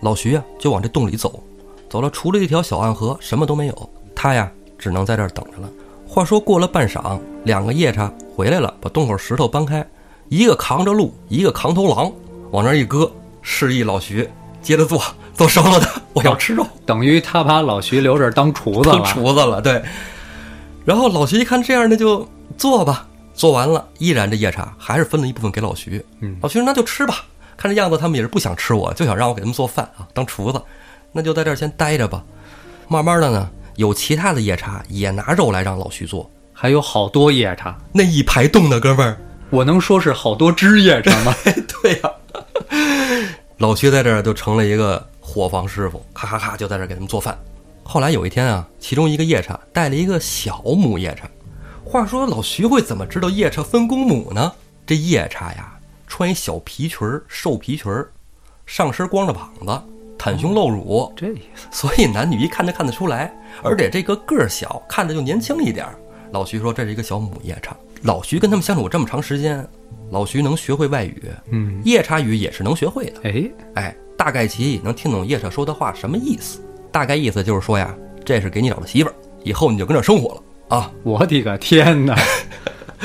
[0.00, 1.40] 老徐呀，就往这洞里走，
[1.88, 3.90] 走了，除了一条小暗河，什么都没有。
[4.16, 5.70] 他呀，只能在这儿等着了。
[6.12, 9.82] 话说过了半晌，两个夜叉回来了，把洞口石头搬开，
[10.28, 12.12] 一个扛着鹿，一个扛头狼，
[12.50, 14.28] 往那一搁，示意老徐
[14.60, 15.02] 接着做。
[15.32, 18.96] 做熟了的，我要吃肉，等于他把老徐留着当厨子了。
[18.96, 19.82] 当厨子了，对。
[20.84, 23.08] 然后老徐一看这样，那就做吧。
[23.32, 26.04] 做完了，依然这夜叉还是分了一部分给老徐。
[26.20, 27.24] 嗯，老徐说那就吃吧。
[27.56, 30.60] 看这样子，他们也是不想吃，我就想让我给他们做饭啊，当厨子。
[31.10, 32.22] 那就在这儿先待着吧。
[32.86, 39.16] 慢慢的呢，有其他的夜叉也拿肉来让老徐做，还有好多夜叉，那一排洞的哥们儿，
[39.50, 41.34] 我能说是好多只夜叉吗？
[41.82, 42.10] 对呀。
[43.58, 45.08] 老徐在这儿就成了一个。
[45.24, 47.38] 伙房师傅咔咔咔就在这给他们做饭。
[47.82, 51.26] 后来有一天啊，其中一个夜叉带了一个小母夜叉。
[51.84, 54.52] 话说老徐会怎么知道夜叉分公母呢？
[54.84, 55.72] 这夜叉呀，
[56.06, 58.10] 穿一小皮裙儿、兽皮裙儿，
[58.66, 59.82] 上身光着膀子，
[60.22, 61.66] 袒胸露乳，这意思。
[61.72, 65.84] 所以男女一看就看得出来，而且这个个儿小，看着就年轻一点。
[66.30, 67.76] 老徐说这是一个小母夜叉。
[68.02, 69.66] 老徐跟他们相处这么长时间，
[70.12, 73.20] 老徐能学会外语，嗯，夜叉语也是能学会的。
[73.24, 73.96] 哎哎。
[74.14, 76.60] 大概其能听懂夜叉说的话什么意思？
[76.92, 77.92] 大概意思就是说呀，
[78.24, 80.92] 这是给你找的媳妇儿，以后你就跟这生活了啊！
[81.02, 82.16] 我的个天哪！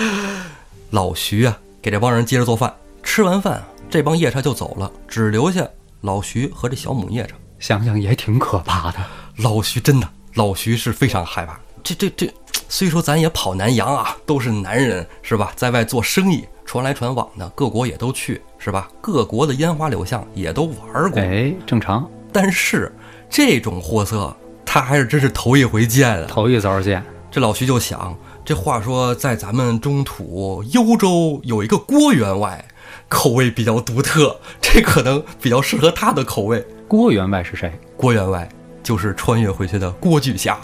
[0.91, 2.71] 老徐啊，给这帮人接着做饭。
[3.01, 5.67] 吃完饭，这帮夜叉就走了，只留下
[6.01, 7.35] 老徐和这小母夜叉。
[7.59, 8.99] 想想也挺可怕的。
[9.37, 11.59] 老徐真的，老徐是非常害怕。
[11.83, 12.31] 这这这，
[12.69, 16.45] 虽说咱也跑南洋啊，都是男人是吧，在外做生意。
[16.65, 18.89] 传来传往的，各国也都去，是吧？
[18.99, 22.05] 各国的烟花柳巷也都玩过，哎，正常。
[22.33, 22.93] 但是
[23.29, 26.25] 这种货色，他还是真是头一回见啊！
[26.27, 27.01] 头一遭见。
[27.31, 32.63] 这老徐就想，这话说在咱们中土幽州有一个郭员外，
[33.09, 36.65] 口味比较独特， 这可能比较适合他的口味。
[36.87, 37.71] 郭员外是谁？
[37.95, 38.47] 郭员外
[38.83, 40.59] 就是穿越回去的郭巨侠，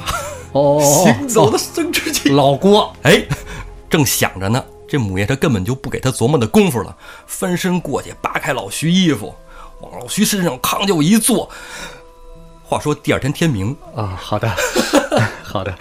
[0.54, 2.94] 哦， 行走的生殖器，老郭。
[3.04, 3.26] 哎，
[3.90, 4.64] 正想着呢。
[4.88, 9.34] 这母夜叉根本就不给他琢磨的功夫了，翻身过去扒开老徐衣服，
[9.82, 11.50] 往老徐身上扛就一坐。
[12.64, 14.48] 话说第二天天明啊，好的，
[15.42, 15.76] 好的。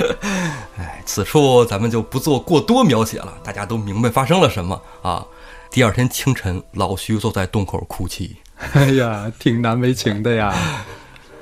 [0.78, 5.26] 哎，此处咱们就不做过多描写了，大家都明白发生了什么啊。
[5.72, 8.36] 第二天清晨，老徐坐在洞口哭泣。
[8.74, 10.54] 哎呀，挺难为情的呀。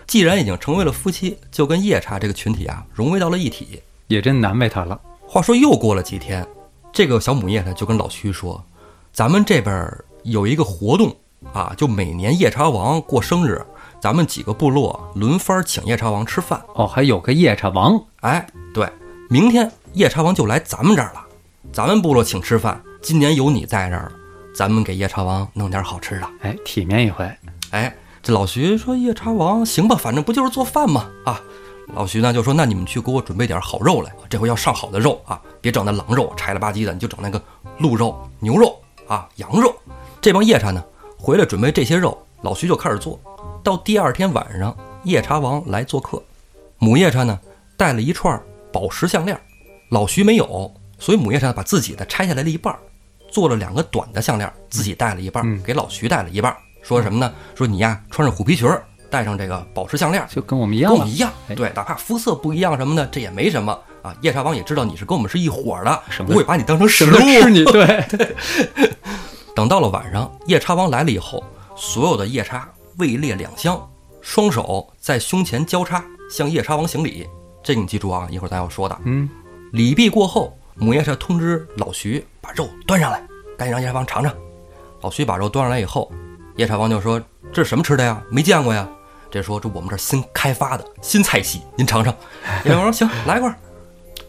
[0.07, 5.01] 既然已经成为了夫妻，就跟夜叉这个群体啊融为到了一体，也真难为他了。
[5.27, 6.47] 话说又过了几天，
[6.93, 8.64] 这个小母夜叉就跟老徐说
[9.12, 11.12] ：“咱们这边有一个活动
[11.53, 13.61] 啊，就每年夜叉王过生日，
[14.01, 16.62] 咱们几个部落轮番请夜叉王吃饭。
[16.77, 18.88] 哦，还有个夜叉王，哎，对，
[19.29, 21.21] 明天夜叉王就来咱们这儿了，
[21.73, 22.81] 咱们部落请吃饭。
[23.03, 24.12] 今年有你在这儿了，
[24.54, 26.28] 咱们给夜叉王弄点好吃的。
[26.40, 27.30] 哎，体面一回。
[27.70, 31.08] 哎，这老徐说夜叉王行吧，反正不就是做饭吗？
[31.24, 31.40] 啊。”
[31.92, 37.42] 老徐呢就说：“那你们去给我准备点好肉来，这回要上好的肉啊，别整那狼肉柴了吧唧的，你就整那个
[37.78, 39.74] 鹿肉、牛肉啊、羊肉。”
[40.22, 40.80] 这帮夜叉呢
[41.18, 43.18] 回来准备这些肉，老徐就开始做。
[43.64, 46.22] 到第二天晚上，夜叉王来做客，
[46.78, 47.36] 母夜叉呢
[47.76, 48.40] 带了一串
[48.72, 49.36] 宝石项链，
[49.88, 52.78] 老徐没有，所以母夜叉把自己的拆下来了一半，
[53.31, 56.55] 做了两个短的项链，自己戴了一半，给老徐戴了一半。
[56.83, 57.33] 说什么呢？
[57.55, 58.85] 说你呀穿上虎皮裙儿。
[59.11, 61.33] 戴上这个宝石项链，就跟我们一样，跟我们一样。
[61.57, 64.14] 对，哪怕肤色不一样什么的，这也没什么啊。
[64.21, 67.64] 夜叉王也知道你是跟我们是一伙的，不会把你当成食物吃你。
[67.64, 68.37] 对对。
[69.53, 71.43] 等到了晚上，夜叉王来了以后，
[71.75, 73.85] 所有的夜叉位列两厢，
[74.21, 77.27] 双手在胸前交叉，向夜叉王行礼。
[77.64, 78.97] 这个你记住啊，一会儿咱要说的。
[79.07, 79.29] 嗯。
[79.73, 83.23] 礼毕过后，母夜叉通知老徐把肉端上来，
[83.59, 84.35] 赶紧让夜叉王尝尝。
[85.03, 86.11] 老徐把肉端上来以后，
[86.57, 87.21] 夜叉王就说
[87.53, 88.23] ：“这是什么吃的呀？
[88.31, 88.88] 没见过呀。”
[89.31, 92.12] 这说这我们这新开发的新菜系，您尝尝。
[92.64, 93.57] 叶王说行，来一块儿。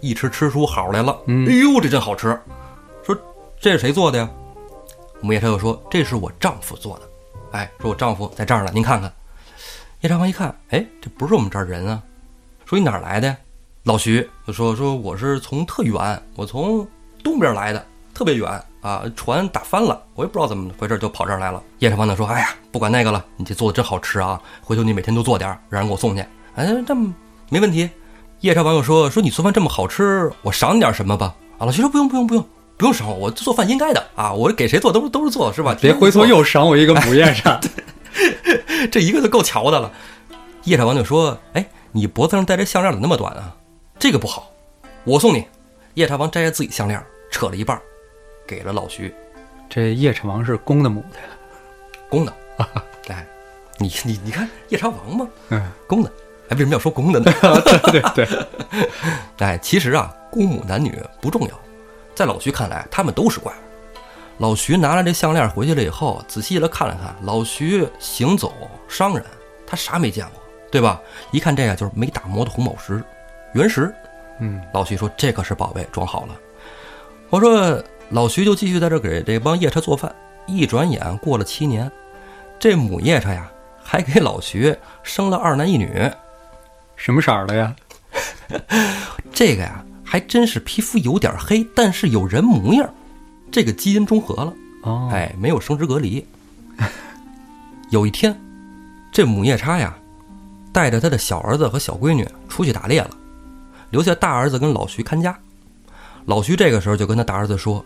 [0.01, 2.37] 一吃吃出好来了，哎呦，这真好吃。
[3.01, 3.17] 说
[3.57, 4.29] 这是谁做的呀？
[5.21, 7.09] 母夜叉又说这是我丈夫做的。
[7.53, 9.11] 哎，说我丈夫在这儿呢，您看看。
[10.01, 12.03] 叶长王一看，哎，这不是我们这儿人啊。
[12.65, 13.35] 说你哪儿来的？
[13.83, 16.87] 老徐就说说我是从特远，我从
[17.23, 18.63] 东边来的，特别远。
[18.81, 21.61] 啊，船打翻了，我也不知道怎么回事，就跑这儿来了。
[21.79, 24.41] 叶长王呢说：“哎呀，不管那个了，你这做的真好吃啊！
[24.59, 27.87] 回头你每天都做点，让人给我送去。”哎，这没问题。
[28.39, 32.43] 叶长王又说：“说你做饭这么好吃，我赏你点什么吧？”啊，老徐说：“不用，不用，不用，
[32.75, 34.33] 不用赏我，我做饭应该的啊！
[34.33, 35.77] 我给谁做都都是做，是吧？
[35.79, 37.59] 别回头又赏我一个母夜叉
[38.91, 39.91] 这一个就够瞧的了。”
[40.65, 43.55] 叶长王就说：“哎，你脖子上戴这项链怎么那么短啊？
[44.01, 44.51] 这个不好，
[45.03, 45.45] 我送你。”
[45.93, 47.79] 夜叉王摘下自己项链，扯了一半。
[48.47, 49.13] 给了老徐，
[49.69, 51.19] 这夜叉王是公的母的，
[52.09, 52.33] 公的。
[53.09, 53.23] 哎，
[53.77, 55.27] 你你你看夜叉王吗？
[55.49, 56.11] 嗯，公的。
[56.49, 57.31] 哎，为什么要说公的呢？
[57.91, 58.47] 对 对对。
[59.37, 61.59] 哎，其实啊，公母男女不重要，
[62.15, 63.55] 在老徐看来，他们都是怪物。
[64.39, 68.51] 老徐拿了这项链回去了以后，仔细的看了看，老徐行走
[68.87, 69.23] 商人，
[69.67, 70.99] 他啥没见过，对吧？
[71.29, 73.03] 一看这个就是没打磨的红宝石，
[73.53, 73.93] 原石。
[74.39, 76.35] 嗯，老徐说这可是宝贝，装好了。
[77.29, 77.83] 我说。
[78.11, 80.13] 老徐就继续在这给这帮夜叉做饭。
[80.45, 81.89] 一转眼过了七年，
[82.59, 83.49] 这母夜叉呀，
[83.81, 86.11] 还给老徐生了二男一女。
[86.97, 87.73] 什么色儿的呀？
[89.31, 92.93] 这个呀，还真是皮肤有点黑，但是有人模样。
[93.49, 94.53] 这个基因中和了。
[94.83, 96.27] 哦，哎，没有生殖隔离。
[97.91, 98.37] 有一天，
[99.09, 99.97] 这母夜叉呀，
[100.73, 103.11] 带着他的小儿子和小闺女出去打猎了，
[103.91, 105.37] 留下大儿子跟老徐看家。
[106.25, 107.83] 老徐这个时候就跟他大儿子说：“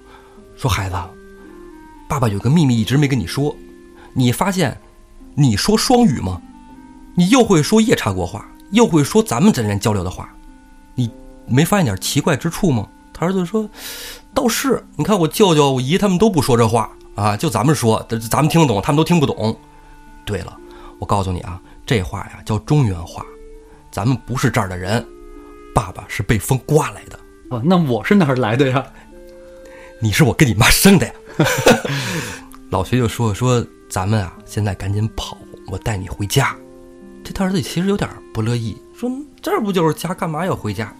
[0.55, 0.95] 说孩子，
[2.07, 3.55] 爸爸有个秘密一直没跟你说。
[4.13, 4.77] 你发现
[5.33, 6.41] 你说双语吗？
[7.15, 10.33] 你又会说夜叉国话，又会说咱们这人交流的话。
[10.93, 11.09] 你
[11.45, 13.69] 没发现点奇怪之处吗？”他儿子说
[14.33, 19.57] ：“倒是，你看我舅舅、我姨他们都不说这话啊，就咱们说，咱们听得懂，他们都听不懂。
[20.25, 20.57] 对了，
[20.99, 23.25] 我告诉你啊，这话呀叫中原话，
[23.89, 25.05] 咱们不是这儿的人，
[25.75, 27.19] 爸爸是被风刮来的。”
[27.51, 28.83] 哦，那我是哪儿来的呀？
[30.01, 31.13] 你是我跟你妈生的呀。
[32.71, 36.55] 老徐就说说咱们啊，现在赶紧跑，我带你回家。
[37.23, 39.11] 这他儿子其实有点不乐意，说
[39.41, 40.91] 这儿不就是家，干嘛要回家？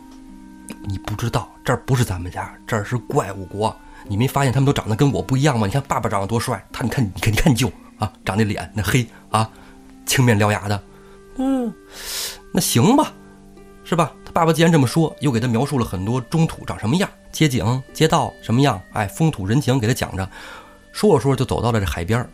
[0.83, 3.75] 你不知道这儿不是咱们家，这儿是怪物国。
[4.07, 5.65] 你没发现他们都长得跟我不一样吗？
[5.65, 9.49] 你看爸爸长得多帅，他你看你看你看你舅啊，长那脸那黑啊，
[10.05, 10.83] 青面獠牙的。
[11.37, 11.73] 嗯，
[12.53, 13.11] 那行吧，
[13.85, 14.11] 是吧？
[14.25, 20.27] 他爸爸既然这么说，又给他描述了很多中土长什么样，街景、街道什么样，哎，风土人情给他讲着，
[20.91, 22.27] 说着说着就走到了这海边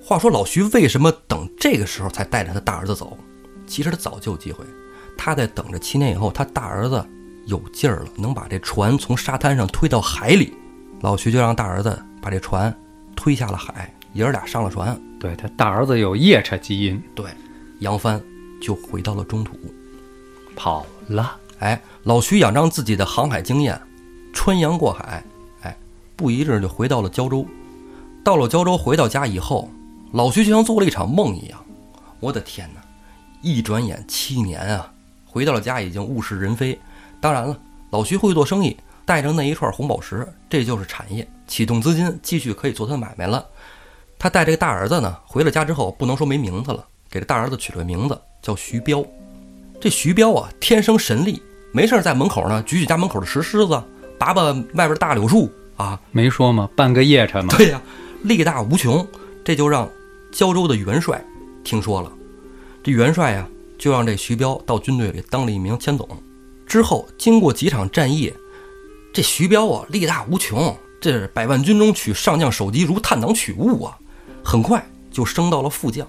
[0.00, 3.18] 话说老徐为什么等这个时候才带着他大儿子走？
[3.66, 4.64] 其实他早就有机会，
[5.18, 7.04] 他在等着七年以后，他大儿子
[7.46, 10.52] 有劲儿了，能把这船从沙滩上推到海里，
[11.00, 12.72] 老徐就让大儿子把这船
[13.16, 14.96] 推下了海，爷儿俩上了船。
[15.18, 17.24] 对他大儿子有夜叉基因，对，
[17.80, 18.22] 扬帆
[18.60, 19.58] 就回到了中土。
[20.54, 23.80] 跑了，哎，老徐仰仗自己的航海经验，
[24.32, 25.22] 穿洋过海，
[25.62, 25.76] 哎，
[26.16, 27.46] 不一阵就回到了胶州。
[28.24, 29.68] 到了胶州，回到家以后，
[30.12, 31.62] 老徐就像做了一场梦一样。
[32.20, 32.80] 我的天哪！
[33.42, 34.90] 一转眼七年啊，
[35.26, 36.78] 回到了家已经物是人非。
[37.20, 37.58] 当然了，
[37.90, 43.44] 老徐会做生意，带着那一串红宝石，这就是产业，启动资金，继续可以做他的买卖了。
[44.18, 49.04] 他带这个大儿子呢，回了家之后，不能说没名字了，给这大儿子取了个名字叫徐彪。
[49.80, 53.82] 这徐彪啊，天生神力，没事在门口呢，举举家门口的石狮子，
[54.18, 56.68] 拔拔外边的大柳树啊，没说吗？
[56.74, 57.54] 半个夜叉嘛。
[57.56, 57.82] 对呀，
[58.22, 59.06] 力大无穷，
[59.44, 59.88] 这就让
[60.32, 61.22] 胶州的元帅
[61.62, 62.10] 听说了。
[62.82, 63.46] 这元帅呀，
[63.78, 66.08] 就让这徐彪到军队里当了一名千总。
[66.66, 68.32] 之后经过几场战役，
[69.12, 73.98] 这徐彪啊，力大无穷，这是百万军中取上将首级如探囊取物啊，
[74.42, 76.06] 很快就升到了副将。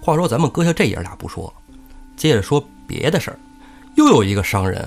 [0.00, 1.52] 话说咱们搁下这爷俩不说，
[2.22, 2.64] 接着说。
[2.84, 3.38] 别的事儿，
[3.94, 4.86] 又有一个商人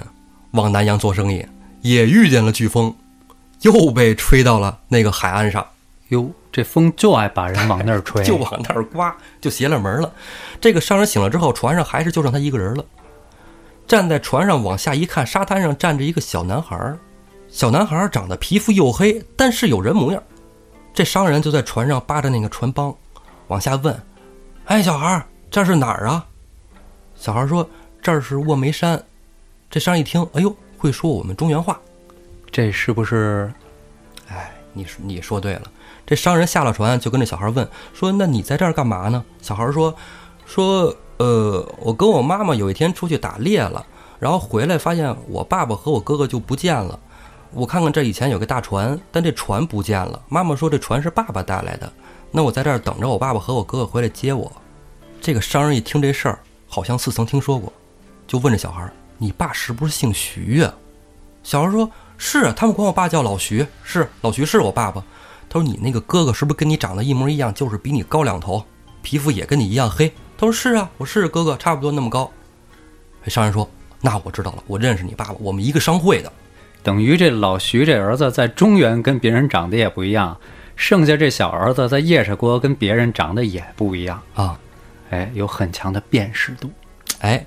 [0.52, 1.44] 往南洋做生意，
[1.82, 2.96] 也遇见了飓风，
[3.62, 5.66] 又被吹到了那个海岸上。
[6.10, 10.14] 哟，这风就爱把人往那儿吹， 就往那儿刮，就邪了门了。
[10.62, 12.86] 这个商人醒了之后，船上还是就剩他一个人了。
[13.88, 17.00] 站在船上往下一看，沙滩上站着一个小男孩儿。
[17.48, 20.22] 小男孩长得皮肤黝黑，但是有人模样。
[20.94, 22.94] 这商人就在船上扒着那个船帮，
[23.48, 24.00] 往下问
[24.66, 26.24] ：“哎，小孩儿，这是哪儿啊？”
[27.26, 27.68] 小孩说。
[28.04, 29.04] 这儿是卧眉山，
[29.68, 31.82] 这商一听，哎呦，会说我们中原话，
[32.52, 33.52] 这是不是？
[34.28, 35.64] 哎，你你说对了。
[36.06, 39.96] 这商人下了船，就跟这小孩问说：“那你在这儿干嘛呢？”小孩说
[40.46, 43.84] ：“说呃，我跟我妈妈有一天出去打猎了，
[44.20, 47.00] 然后回来发现我爸爸和我哥哥就不见了。
[47.54, 50.22] 我看看这以前有个大船，但这船不见了。
[50.30, 51.92] 妈妈说这船是爸爸带来的。
[52.30, 54.52] 那我在这儿等着我爸爸和我哥哥回来接我。”
[55.20, 56.38] 这个商人一听这事儿，
[56.76, 57.72] 好像似曾听说过。
[58.28, 60.74] 就问这小孩：“你爸是不是姓徐呀？”
[61.42, 65.02] 小孩说：“是啊，他们管我爸叫老徐，是老徐是我爸爸。”
[65.48, 68.62] 他说：“你那个哥哥是不是跟你长得一模一样，就是比你高两头，
[69.02, 72.30] 皮肤也跟你一样黑？”他说：“是啊，我是哥哥，差不多那么高。”
[73.28, 73.66] 商人说
[74.02, 76.30] ：“那我知道了，我认识你爸爸，我们一个商会的。”
[76.84, 80.38] 等于这老徐这儿子在中原跟别人长得也不一样，
[80.76, 84.60] 剩下这小儿子在夜叉国跟别人长得也不一样啊！
[85.10, 86.72] 哎，有很强的辨识度，
[87.20, 87.46] 哎。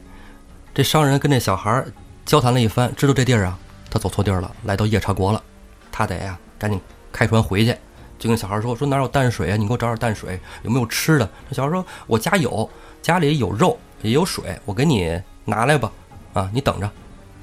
[0.74, 1.84] 这商人跟这小孩
[2.24, 3.58] 交谈了一番，知道这地儿啊，
[3.90, 5.42] 他走错地儿了，来到夜叉国了，
[5.90, 7.74] 他得呀赶紧开船回去，
[8.16, 9.56] 就跟小孩说说哪有淡水啊？
[9.56, 11.28] 你给我找点淡水，有没有吃的？
[11.48, 12.70] 这小孩说：“我家有，
[13.02, 15.90] 家里有肉也有水，我给你拿来吧。”
[16.32, 16.88] 啊，你等着。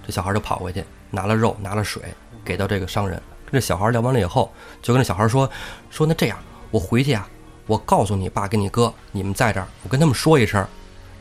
[0.05, 2.01] 这小孩就跑回去，拿了肉，拿了水，
[2.45, 3.21] 给到这个商人。
[3.43, 4.49] 跟这小孩聊完了以后，
[4.81, 5.49] 就跟这小孩说
[5.91, 6.37] ：“说那这样，
[6.71, 7.27] 我回去啊，
[7.67, 10.65] 我告诉你爸跟你哥，你们在这儿，我跟他们说一声。”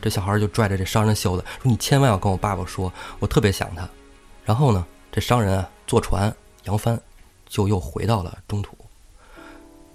[0.00, 3.88] 这小孩就拽着这商人袖子说：“你千万要跟我爸爸说，我特别想他。”
[4.44, 7.00] 然后呢，这商人啊坐船扬帆，
[7.46, 8.76] 就又回到了中土，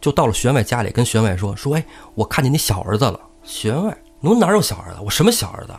[0.02, 1.86] 就到了玄外家里，跟玄外说：“说哎，
[2.16, 5.00] 我看见你小儿子了。”玄外，我哪有小儿子？
[5.02, 5.74] 我什么小儿子？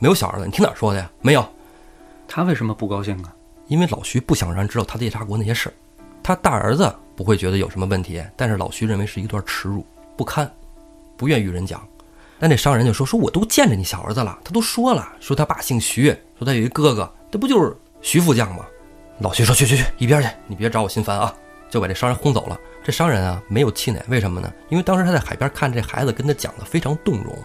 [0.00, 1.08] 没有小儿子，你听哪儿说的呀？
[1.20, 1.46] 没有。
[2.26, 3.32] 他为什么不高兴啊？
[3.68, 5.72] 因为老徐不想让人知道他夜叉国那些事儿。
[6.22, 10.50] 他大儿子不会觉得有什么问题，但是老徐认为是一段耻辱，不堪，
[11.16, 11.86] 不愿与人讲。
[12.38, 18.64] 但这商人就说：“说我都见着你小儿子了，他都说了，说他爸姓徐，说他有一哥哥，这不就是徐副将吗？”
[19.20, 21.34] 老徐说：“去去去，一边去，你别找我心烦啊！”
[21.70, 22.58] 就把这商人轰走了。
[22.84, 24.52] 这商人啊没有气馁，为什么呢？
[24.68, 27.36] 因为当时他在海边看这孩子跟他讲的非常动容，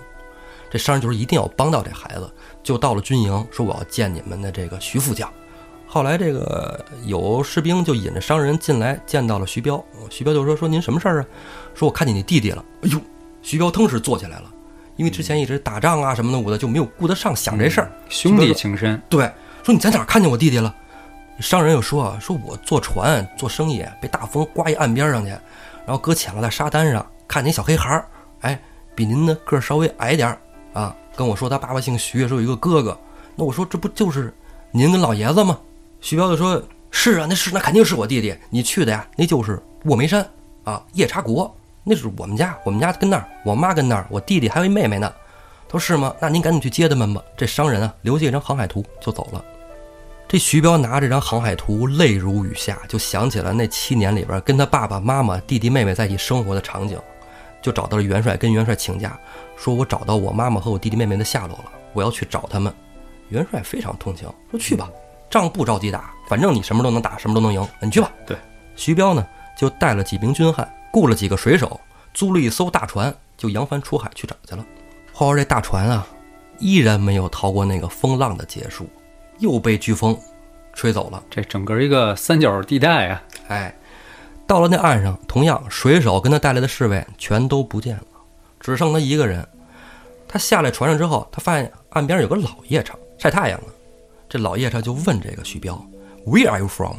[0.70, 2.30] 这商人就是一定要帮到这孩子，
[2.62, 5.32] 就到了军营说：“我要见你们的这个徐副将。”
[5.88, 9.84] 后来这个有士兵就引着商人进来，见到了徐彪。
[10.10, 11.26] 徐彪就说：“说您什么事儿啊？
[11.74, 13.00] 说我看见你弟弟了。”哎呦，
[13.42, 14.52] 徐彪腾时坐起来了。
[14.98, 17.92] 因为之前一直打仗啊什么的，我的就没有顾得上想这事儿。
[18.08, 19.32] 兄弟情深，对，
[19.64, 20.76] 说你在哪儿看见我弟弟了？
[21.40, 28.06] 商人又说，说我坐船做生意，被大风刮一岸边上去，然后搁浅了在沙滩上，看见小黑孩儿，
[28.42, 28.62] 哎，
[28.94, 30.38] 比您的个儿稍微矮点儿
[30.74, 32.96] 啊，跟我说他爸爸姓徐，说有一个哥哥。
[33.36, 34.32] 那我说这不就是
[34.72, 35.58] 您跟老爷子吗？
[36.00, 40.24] 徐彪就说：是啊，那是那肯定是我弟弟，你去的呀，那就是卧梅山
[40.64, 41.56] 啊，夜叉国。
[41.84, 45.12] 那是我们家，我们家跟那儿，我妈跟那儿，我弟弟还有一妹妹呢。
[45.68, 46.14] 他说是吗？
[46.20, 47.24] 那您赶紧去接他们吧。
[47.36, 49.44] 这商人啊，留下一张航海图就走了。
[50.28, 57.00] 这徐彪拿这张航海图，泪如雨下，就想起了那七年里边跟他爸爸妈妈、弟弟妹妹在一起生活的场景，
[57.62, 59.18] 就找到了元帅，跟元帅请假，
[59.58, 62.74] 说我找到我妈妈和我弟弟妹妹的下落了，我要去找他们。
[63.30, 64.90] 元帅非常同情，说去吧，
[65.30, 68.12] 仗不着急打，反正你什么都能打，什么都能赢，你去吧。
[68.26, 68.38] 对，
[68.76, 69.26] 徐彪呢，
[69.58, 70.70] 就带了几名军汉。
[70.92, 71.80] 雇了几个水手，
[72.14, 74.66] 租了一艘大船，就扬帆出海去找去了。
[75.14, 76.06] 话说这大船啊，
[76.60, 78.90] 依然没有逃过那个风浪的结束，
[79.40, 80.18] 又被飓风
[80.74, 81.24] 吹走了。
[81.30, 83.24] 这整个一个三角地带啊！
[83.48, 83.76] 哎，
[84.46, 88.04] 到了那岸上，同样水手跟他带来的侍卫全都不见了，
[88.60, 89.48] 只剩他一个人。
[90.28, 93.68] 他下来船上之后，他发现岸边有个老夜叉晒太阳呢。
[94.30, 95.76] 这老夜叉就问这个徐彪
[96.26, 96.96] ：“Where are you from？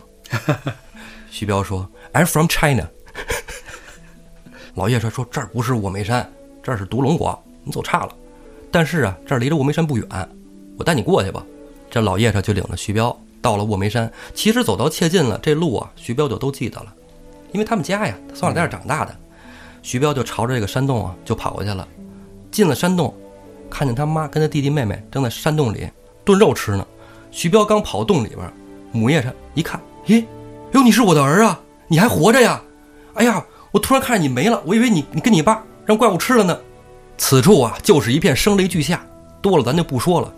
[1.30, 2.90] 徐彪说：“I'm from China。”
[4.74, 6.26] 老叶说：“说这儿不是卧眉山，
[6.62, 8.12] 这是独龙国，你走岔了。
[8.70, 10.06] 但是啊，这儿离着卧眉山不远，
[10.78, 11.44] 我带你过去吧。”
[11.90, 14.10] 这老叶叉就领着徐彪到了卧眉山。
[14.32, 16.94] 其实走到切近了，这路啊，徐彪就都记得了，
[17.52, 19.14] 因为他们家呀，他从小在这儿长大的。
[19.82, 21.86] 徐彪就朝着这个山洞啊，就跑过去了。
[22.50, 23.14] 进了山洞，
[23.68, 25.86] 看见他妈跟他弟弟妹妹正在山洞里
[26.24, 26.86] 炖肉吃呢。
[27.30, 28.50] 徐彪刚跑洞里边，
[28.90, 30.24] 母夜叉一看，咦，
[30.72, 32.62] 哟，你是我的儿啊，你还活着呀？
[33.14, 33.44] 哎呀！
[33.72, 36.56] 我突然看见你没了，我以为你你跟你爸让怪物吃了呢。
[37.18, 39.04] 此处啊，就是一片声雷俱下。
[39.40, 40.32] 多了咱就不说了。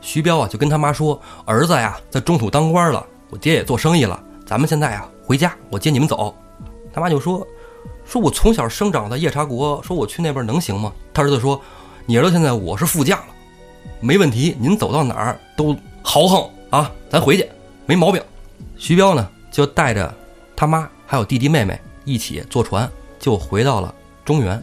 [0.00, 6.34] 徐彪啊，就跟他妈说：“儿子呀，在中土当官了，我爹也做生意了，咱们现在呀回家，我接你们走。”
[6.92, 7.46] 他妈就说
[8.06, 11.60] ：“说我从小生长在夜叉国，说我去那边能行吗？”他儿子说
[12.06, 13.26] ：“你儿子现在我是副将了，
[14.00, 17.46] 没问题，您走到哪儿都豪横啊，咱回去
[17.84, 18.22] 没毛病。”
[18.78, 20.14] 徐彪呢，就带着
[20.54, 21.78] 他妈还有弟弟妹妹。
[22.06, 24.62] 一起坐船就回到了中原。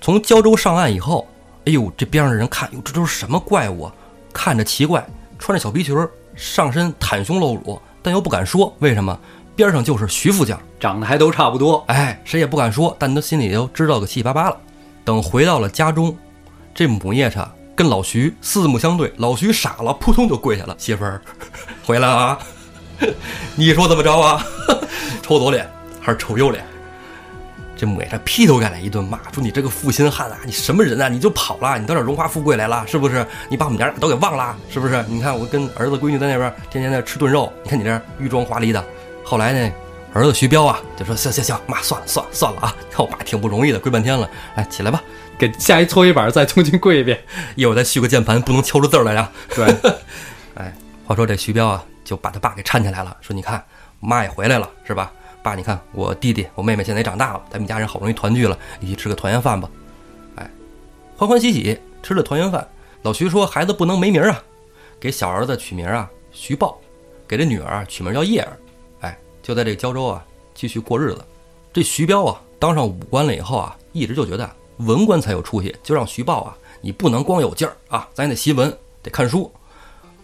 [0.00, 1.28] 从胶州上岸以后，
[1.66, 3.92] 哎呦，这边上的人看，哟，这都是什么怪物啊？
[4.32, 5.06] 看着奇怪，
[5.38, 5.96] 穿着小皮裙，
[6.34, 9.18] 上身袒胸露乳，但又不敢说，为什么？
[9.56, 14.56] 边上就是徐副将，长得还都差不多，哎，谁也不敢说，但他心里都知道个七七八八了。
[15.04, 16.16] 等回到了家中，
[16.74, 21.22] 这母夜叉跟老徐四目相对，老徐傻了，扑通就跪下了：“媳妇儿，
[21.86, 22.38] 回来了啊！
[23.54, 24.44] 你说怎么着啊？
[25.22, 25.70] 抽左脸。”
[26.04, 26.62] 还是臭右脸，
[27.74, 31.08] 这母夜叉劈头盖脸一顿骂，说你这个负心汉啊，你什么人啊？
[31.08, 33.26] 你就跑了，你到这荣华富贵来了，是不是？
[33.48, 35.02] 你把我们娘俩都给忘了，是不是？
[35.08, 38.84] 你看我跟儿子闺女在那边天天在吃炖肉，你看你这玉装华丽的。
[39.24, 39.72] 后来呢，
[40.12, 45.02] 儿子徐彪啊就说行行行，妈算了算了算了啊，看 我爸挺不容易的，跪半天了，来起来吧，
[45.38, 47.18] 给下一搓衣板再重新跪一遍，
[47.56, 49.30] 一会儿再续个键盘，不能敲出字来呀。
[49.54, 49.74] 对，
[50.54, 50.70] 哎，
[51.06, 53.64] 话说这徐彪啊就把他爸给搀起来了，说你看
[54.00, 55.10] 妈也回来了，是吧？
[55.44, 59.68] 爸，你看我弟弟、我妹妹现在也长大了，咱们家人好不容易团聚了，一起吃个团圆饭吧。
[60.36, 60.50] 哎，
[61.18, 62.66] 欢欢喜喜吃了团圆饭。
[63.02, 64.42] 老徐说：“孩子不能没名啊，
[64.98, 66.78] 给小儿子取名啊，徐豹；
[67.28, 68.56] 给这女儿取名叫叶儿。”
[69.00, 71.22] 哎，就在这胶州啊，继续过日子。
[71.74, 79.52] 这徐彪啊，当上武官了以后啊，一直就觉得文官才有出息，就让徐豹啊，你不能光有劲儿啊，咱也得习文，得看书。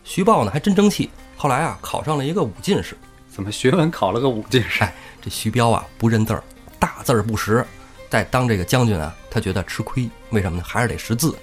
[0.02, 2.96] 徐豹呢，还真争气，后来啊，考上了一个武进士。
[3.30, 4.86] 怎么学文考了个五进士？
[5.22, 6.42] 这徐彪啊，不认字儿，
[6.78, 7.64] 大字儿不识，
[8.10, 10.10] 在当这个将军啊，他觉得吃亏。
[10.30, 10.64] 为什么呢？
[10.66, 11.34] 还是得识字。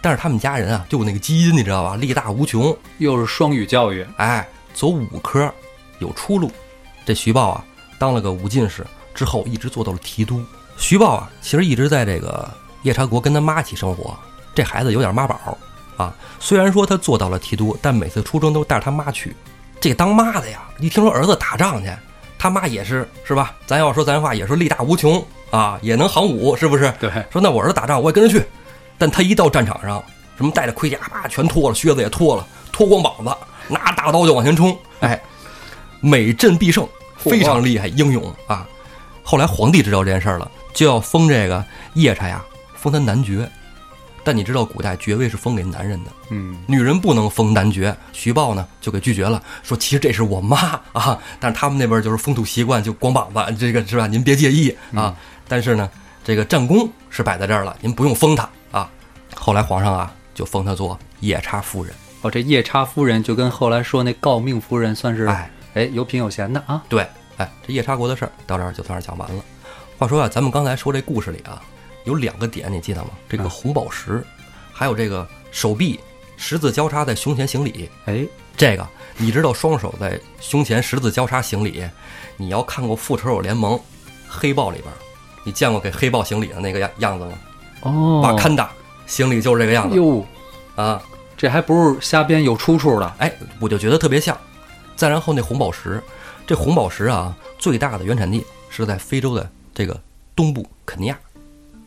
[0.00, 1.96] 但是他们家人啊，就那个基因，你知道吧？
[1.96, 5.52] 力大无穷，又是双语教育，哎，走五科
[5.98, 6.50] 有出路。
[7.04, 7.64] 这徐豹啊，
[7.98, 10.42] 当了个五进士之后，一直做到了提督。
[10.78, 12.50] 徐豹啊，其实一直在这个
[12.82, 14.18] 夜叉国跟他妈一起生活。
[14.54, 15.58] 这孩子有点妈宝
[15.96, 16.16] 啊。
[16.40, 19.36] 虽然说他做到了提督，但每次出征都带着他妈去。
[19.82, 21.90] 这当妈的呀，一听说儿子打仗去。
[22.38, 23.52] 他妈也是是吧？
[23.66, 26.92] 咱要说咱话，也是力大无穷啊，也能行武，是不是？
[27.00, 27.10] 对。
[27.32, 28.46] 说那我儿子打仗，我也跟着去。
[28.96, 30.00] 但他一到战场上，
[30.36, 34.76] 什么带着盔甲，啪全脱了，靴子也脱了，脱光膀子，拿大刀就往前冲。
[35.00, 35.20] 哎，
[36.00, 38.64] 每阵必胜，非常厉害，英勇啊！
[39.24, 41.64] 后来皇帝知道这件事儿了，就要封这个
[41.94, 42.40] 夜叉呀，
[42.76, 43.50] 封他男爵。
[44.24, 47.96] 但你知道古代爵位是封给男人的，嗯，女人不能封男爵。
[48.12, 54.06] 徐豹呢就给拒绝了，说其实这是我妈 啊，但是他们那边就是风土习惯，就光膀子，这个是吧？
[54.06, 55.16] 您别介意啊。
[55.48, 55.90] 但是呢，
[56.24, 58.88] 这个战功是摆在这儿了，您不用封他啊。
[59.34, 61.92] 后来皇上啊就封他做夜叉夫人。
[62.22, 66.82] 哦，这夜叉夫人就跟后来说那诰命夫人算是哎哎有品有闲的啊。
[66.88, 67.04] 对，
[67.38, 69.44] 哎，这夜叉国的事儿到这儿就算是讲完了。
[69.98, 71.60] 话说啊，咱们刚才说这故事里啊。
[72.04, 73.10] 有两个点，你记得吗？
[73.28, 74.24] 这个红宝石，
[74.72, 76.00] 还有这个手臂
[76.36, 77.88] 十字交叉在胸前行礼。
[78.06, 78.26] 哎，
[78.56, 78.86] 这个
[79.16, 81.84] 你知道双手在胸前十字交叉行礼？
[82.36, 83.76] 你要看过《复仇者联盟》
[84.28, 84.92] 黑豹里边，
[85.44, 87.32] 你见过给黑豹行礼的那个样样子吗？
[87.82, 88.72] 哦，瓦坎达
[89.06, 89.96] 行礼就是这个样子。
[89.96, 90.26] 哟，
[90.74, 91.00] 啊，
[91.36, 93.14] 这还不是瞎编，有出处的。
[93.18, 94.36] 哎，我就觉得特别像。
[94.96, 96.02] 再然后那红宝石，
[96.46, 100.00] 这红宝石啊，最大的原产地是在非洲的这个
[100.34, 101.18] 东部肯尼亚。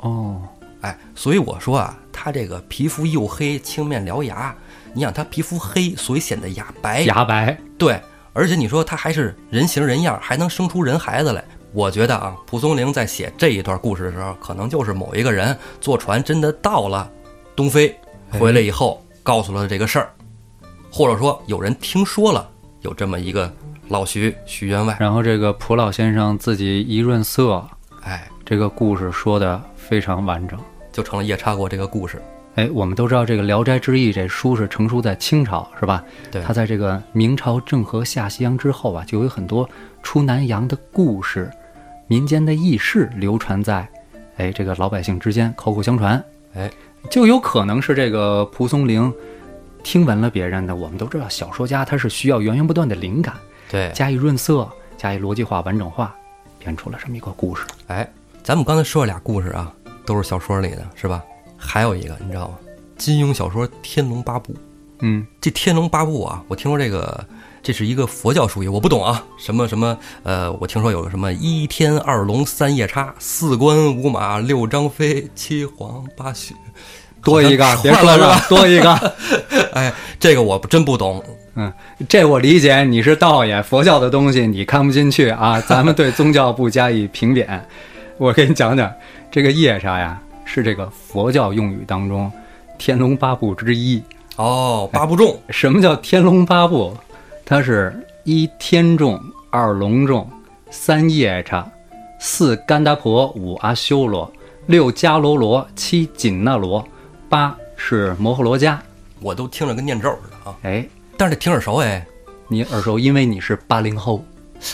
[0.06, 0.39] 哦，
[0.82, 4.56] 哎，所以我说啊，他这个皮肤黝黑、青面獠牙，
[4.93, 7.01] 你想他皮肤黑，所以显得牙白。
[7.01, 7.99] 牙白，对，
[8.32, 11.43] 而且你说他还是人形人样，还能生出人孩子来。
[11.74, 17.10] 我觉得啊，蒲松龄在写这一段故事的时候，可能就是某一个人坐船真的到了
[17.56, 17.97] 东非，
[18.30, 20.14] 回来以后告诉了这个事儿，
[20.91, 22.47] 或者说有人听说了
[22.82, 23.51] 有这么一个
[23.88, 27.68] 老徐徐员外，然后这个蒲老先生自己一润色，
[28.03, 29.60] 哎，这个故事说的。
[29.88, 30.60] 非常完整，
[30.92, 32.20] 就成了夜叉国这个故事。
[32.56, 36.04] 哎，我们都知道这个《聊斋志异》这书是成书在清朝，是吧？
[36.32, 39.70] 对它在这个明朝郑和下西洋之后啊，就有很多
[40.02, 41.52] 出南洋的故事、
[42.08, 43.88] 民间的轶事流传在，
[44.38, 46.24] 哎，这个老百姓之间口口相传，
[46.56, 46.72] 哎，
[47.12, 49.14] 就有可能是这个蒲松龄
[49.84, 50.76] 听闻了别人的。
[50.76, 53.36] 我们都知道，小说家他是需要源源不断的灵感，
[53.70, 54.68] 对，加以润色，
[54.98, 56.16] 加以逻辑化、完整化，
[56.58, 57.66] 编出了这么一个故事。
[57.88, 58.10] 哎，
[58.46, 59.74] 咱们刚才说了俩故事啊，
[60.06, 61.24] 都是小说里的，是吧？
[61.58, 62.54] 还有一个你知道吗？
[62.96, 64.54] 金庸小说《天龙八部》。
[65.00, 67.26] 嗯，这《天龙八部》啊，我听说这个
[67.64, 69.24] 这是一个佛教术语，我不懂啊。
[69.36, 76.54] 什么什么呃，我听说有个什么一天二龙三夜叉，四关五马六张飞，七黄八许，
[77.24, 78.46] 多一个别说了是吧？
[78.48, 78.93] 多一个。
[79.74, 81.24] 哎，这个我真不懂。
[81.56, 81.74] 嗯，
[82.08, 85.60] 这我理解，你是道爷，佛教的东西你看不进去啊。
[85.68, 87.68] 咱们对宗教不加以评贬。
[88.18, 88.89] 我给你讲讲，
[89.30, 92.32] 这个夜叉呀，是这个佛教用语当中
[92.78, 94.01] 天龙八部之一。
[94.38, 96.95] 哦，八部众，什么叫天龙八部？
[97.43, 97.93] 它是
[98.24, 100.30] 一天众，二龙众，
[100.70, 101.70] 三夜叉，
[102.18, 104.32] 四干达婆，五阿修罗，
[104.68, 106.88] 六迦罗罗，七紧那罗，
[107.28, 108.82] 八是摩诃罗伽。
[109.20, 110.55] 我都听着跟念咒似的啊。
[110.63, 110.88] 哎，
[111.18, 112.05] 但是这听着熟哎。
[112.47, 114.24] 你耳熟，因为你是八零后。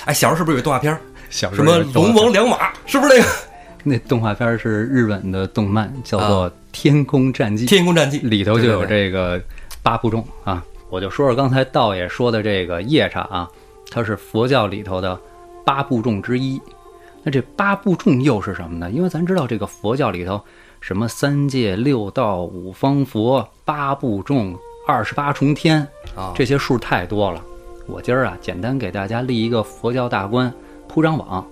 [0.05, 1.01] 哎，小时候是不是有个动画片儿？
[1.32, 3.27] 什么龙王两马，是不是那个
[3.84, 9.41] 《那动画片是日本的动漫，叫做《天空战记》，天空战记》里头就有这个
[9.82, 10.63] 八部众啊。
[10.89, 13.49] 我就说说刚才道爷说的这个夜叉啊，
[13.89, 15.17] 它是佛教里头的
[15.65, 16.61] 八部众之一。
[17.23, 18.91] 那这八部众又是什么呢？
[18.91, 20.39] 因为咱知道这个佛教里头
[20.79, 24.57] 什么三界六道五方佛八部众
[24.88, 27.41] 二十八重天，啊，这些数太多了。
[27.88, 30.53] 我今儿啊，简单给大家立一个佛教大观
[30.91, 31.47] 铺张网。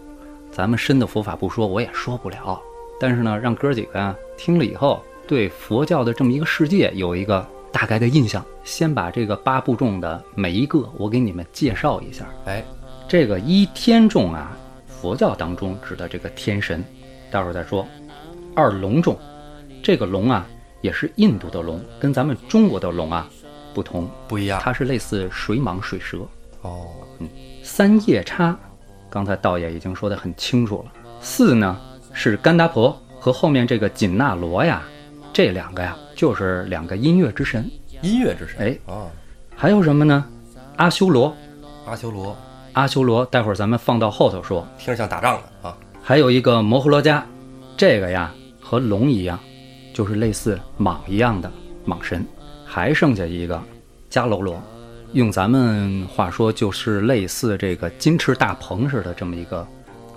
[0.51, 2.61] 咱们深的佛法不说，我也说不了。
[2.99, 8.45] 但是呢，让哥几个啊听了以后，对佛教的这么一个世界有一个大概的印象。
[8.65, 12.27] 先把这个八部众的每一个，我给你们介绍一下。
[12.47, 12.61] 哎，
[13.07, 16.83] 这个一天众啊，佛教当中指的这个天神，
[17.31, 17.87] 待会儿再说。
[18.53, 19.17] 二龙众，
[19.81, 20.45] 这个龙啊，
[20.81, 23.29] 也是印度的龙，跟咱们中国的龙啊
[23.73, 24.09] 不同。
[24.27, 26.17] 不一样它是类似水蟒、水蛇。
[26.63, 26.87] 哦。
[27.19, 27.29] 嗯
[27.63, 28.57] 三夜叉，
[29.09, 30.91] 刚才道爷已经说得很清楚了。
[31.21, 31.77] 四呢
[32.13, 34.83] 是甘达婆和后面这个紧那罗呀，
[35.33, 37.69] 这两个呀就是两个音乐之神。
[38.01, 39.07] 音乐之神，哎啊，
[39.55, 40.25] 还有什么呢？
[40.77, 41.35] 阿修罗，
[41.85, 42.37] 阿修罗，
[42.73, 44.65] 阿修罗，待会儿咱们放到后头说。
[44.77, 45.75] 听着像打仗的啊。
[46.01, 47.25] 还有一个摩诃罗伽，
[47.75, 49.37] 这个呀和龙一样，
[49.93, 51.51] 就是类似蟒一样的
[51.85, 52.25] 蟒神。
[52.65, 53.61] 还剩下一个
[54.09, 54.61] 迦楼罗，
[55.13, 59.67] 用咱们话说就是类似这个金翅大鹏似的这么一个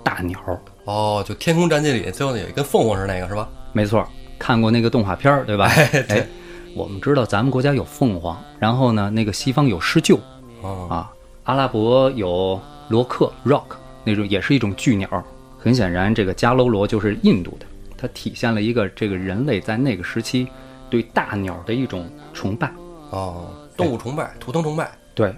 [0.03, 0.39] 大鸟。
[0.85, 3.49] 哦，就《天空战记》里最后有一跟凤凰似的那个是吧？
[3.71, 5.65] 没错，看过那个动画片儿对吧？
[5.73, 6.27] 哎对哎，
[6.75, 10.19] 我们知道咱们国家有凤凰，然后呢，那个西方有狮鹫
[10.61, 11.11] 哦，啊，
[11.45, 15.23] 阿拉伯有罗克 （rock） 那种，也是一种巨鸟。
[15.57, 17.65] 很显然，这个迦楼罗就是印度的，
[17.97, 20.45] 它体现了一个这个人类在那个时期
[20.89, 22.69] 对大鸟的一种崇拜。
[23.11, 25.35] 哦，动物崇拜，图腾崇拜，对，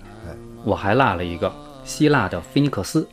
[0.63, 3.07] 我还落了一个希腊的菲尼克斯。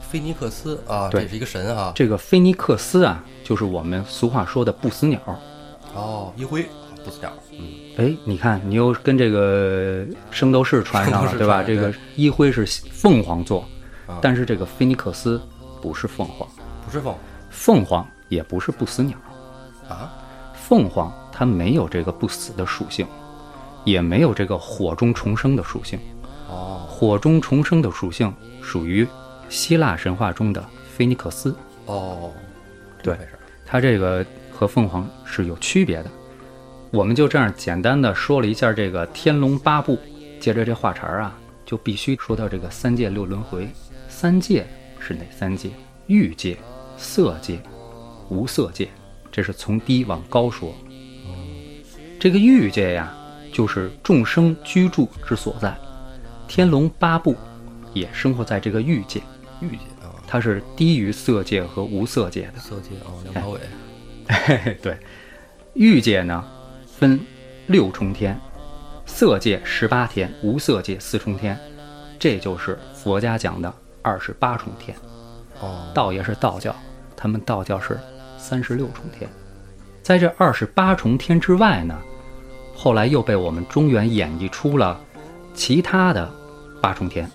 [0.00, 1.92] 菲尼克斯啊，对这是一个神啊。
[1.94, 5.18] 这个菲尼克斯啊，就是我们俗话说的不死鸟。
[5.94, 6.66] 哦，一辉
[7.04, 7.58] 不死鸟，嗯，
[7.96, 11.62] 哎，你看，你又跟这个圣斗士穿上了，对吧？
[11.62, 13.64] 这个一辉是凤凰座
[14.06, 15.40] 啊，但是这个菲尼克斯
[15.80, 16.46] 不是凤凰，
[16.84, 17.14] 不是凤
[17.50, 19.16] 凤凰也不是不死鸟，
[19.88, 20.12] 啊，
[20.54, 23.06] 凤凰它没有这个不死的属性，
[23.84, 25.98] 也没有这个火中重生的属性。
[26.48, 29.06] 哦火中重生的属性属于
[29.48, 30.64] 希腊神话中的
[30.96, 31.56] 菲尼克斯，
[31.86, 32.30] 哦，
[33.02, 33.16] 对
[33.66, 36.10] 它这个和凤凰是有区别的。
[36.92, 39.96] 我们就这样简单的说了一下这个《天龙八部》，
[40.38, 43.68] 接着这话茬儿啊，就必须说到这个三界六轮回。
[44.08, 44.64] 三界
[45.00, 45.70] 是哪三界？
[46.06, 46.56] 欲界、
[46.96, 47.60] 色界、
[48.28, 48.88] 无色界，
[49.30, 50.74] 这是从低往高说。
[52.20, 53.12] 这个欲界呀，
[53.52, 55.76] 就是众生居住之所在。
[56.48, 57.36] 天龙八部
[57.94, 59.22] 也生活在这个欲界，
[59.60, 62.58] 欲界啊，它是低于色界和无色界的。
[62.58, 63.60] 色界哦，梁朝伟，
[64.82, 64.98] 对，
[65.74, 66.44] 欲界呢
[66.86, 67.20] 分
[67.68, 68.38] 六重天，
[69.06, 71.58] 色界十八天，无色界四重天，
[72.18, 73.72] 这就是佛家讲的
[74.02, 74.96] 二十八重天。
[75.60, 76.74] 哦，道也是道教，
[77.16, 77.98] 他们道教是
[78.36, 79.30] 三十六重天。
[80.02, 81.96] 在这二十八重天之外呢，
[82.82, 85.00] 后来又被我们中原演绎出了
[85.54, 86.28] 其他的
[86.80, 87.30] 八重天，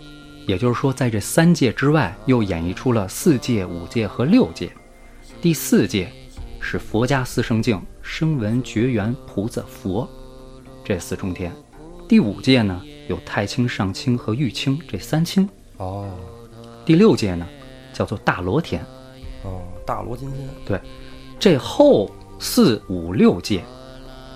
[0.45, 4.69] 也就是说，在这三界之外，又演绎出了四界、五界和六界。
[5.41, 6.11] 第四界
[6.59, 10.05] 是佛家四圣境声闻觉缘菩萨佛
[10.83, 11.49] 这四重天。
[12.09, 15.47] 第五界呢有太清、上清和玉清这三清。
[15.77, 16.09] 哦
[16.83, 17.47] 第六界呢
[17.93, 18.85] 叫做大罗天。
[19.45, 20.45] 哦，大罗金天。
[20.65, 20.81] 对，
[21.39, 23.63] 这后四五六界，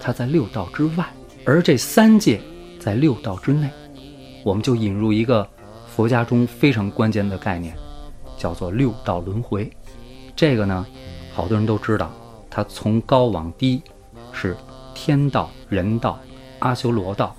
[0.02, 1.06] 它在六道之外，
[1.46, 2.42] 而这三界
[2.80, 3.70] 在六道之内。
[4.44, 5.48] 我们就引入一个
[5.88, 7.76] 佛家中非常关键的概念，
[8.36, 9.72] 叫做六道轮回。
[10.36, 10.84] 这个呢，
[11.32, 12.12] 好多人都知道，
[12.50, 13.80] 它从高往低
[14.34, 14.58] 是
[14.96, 16.20] 天道、人道、
[16.58, 17.36] 阿修罗道、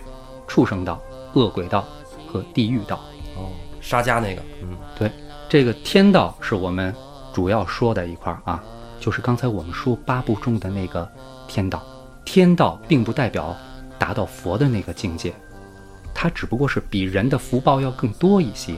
[0.46, 1.02] 畜生道、
[1.34, 1.84] 恶鬼道
[2.28, 3.00] 和地狱道。
[3.36, 3.50] 哦，
[3.80, 5.10] 沙家那个，嗯对，
[5.48, 6.94] 这个天道是我们
[7.32, 8.62] 主要说的一块儿啊，
[9.00, 11.10] 就是刚才我们说八部中的那个
[11.48, 11.82] 天道。
[12.34, 13.54] 天道并不代表
[13.98, 15.34] 达到佛的那个境界，
[16.14, 18.74] 它只不过是比人的福报要更多一些。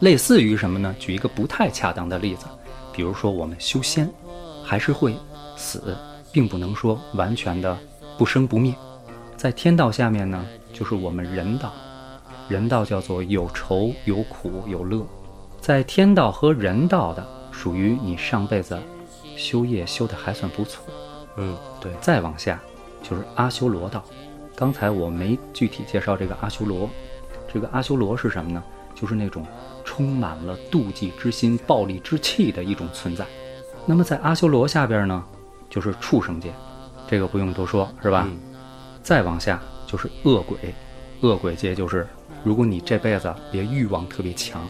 [0.00, 0.92] 类似于什么呢？
[0.98, 2.46] 举一个不太恰当的例子，
[2.92, 4.10] 比如说我们修仙，
[4.64, 5.14] 还是会
[5.56, 5.96] 死，
[6.32, 7.78] 并不能说完全的
[8.18, 8.74] 不生不灭。
[9.36, 11.72] 在天道下面呢，就是我们人道，
[12.48, 15.06] 人道叫做有愁有苦有乐，
[15.60, 18.76] 在天道和人道的，属于你上辈子
[19.36, 20.82] 修业修的还算不错。
[21.36, 22.60] 嗯，对，再往下
[23.02, 24.04] 就是阿修罗道。
[24.54, 26.88] 刚才我没具体介绍这个阿修罗，
[27.52, 28.62] 这个阿修罗是什么呢？
[28.94, 29.46] 就是那种
[29.84, 33.24] 充满了妒忌之心、暴力之气的一种存在。
[33.86, 35.24] 那么在阿修罗下边呢，
[35.70, 36.52] 就是畜生界，
[37.08, 38.26] 这个不用多说，是吧？
[38.28, 38.38] 嗯
[39.02, 40.74] 再往下就是恶鬼，
[41.22, 42.06] 恶鬼界就是
[42.44, 44.60] 如果你这辈子别欲望特别强，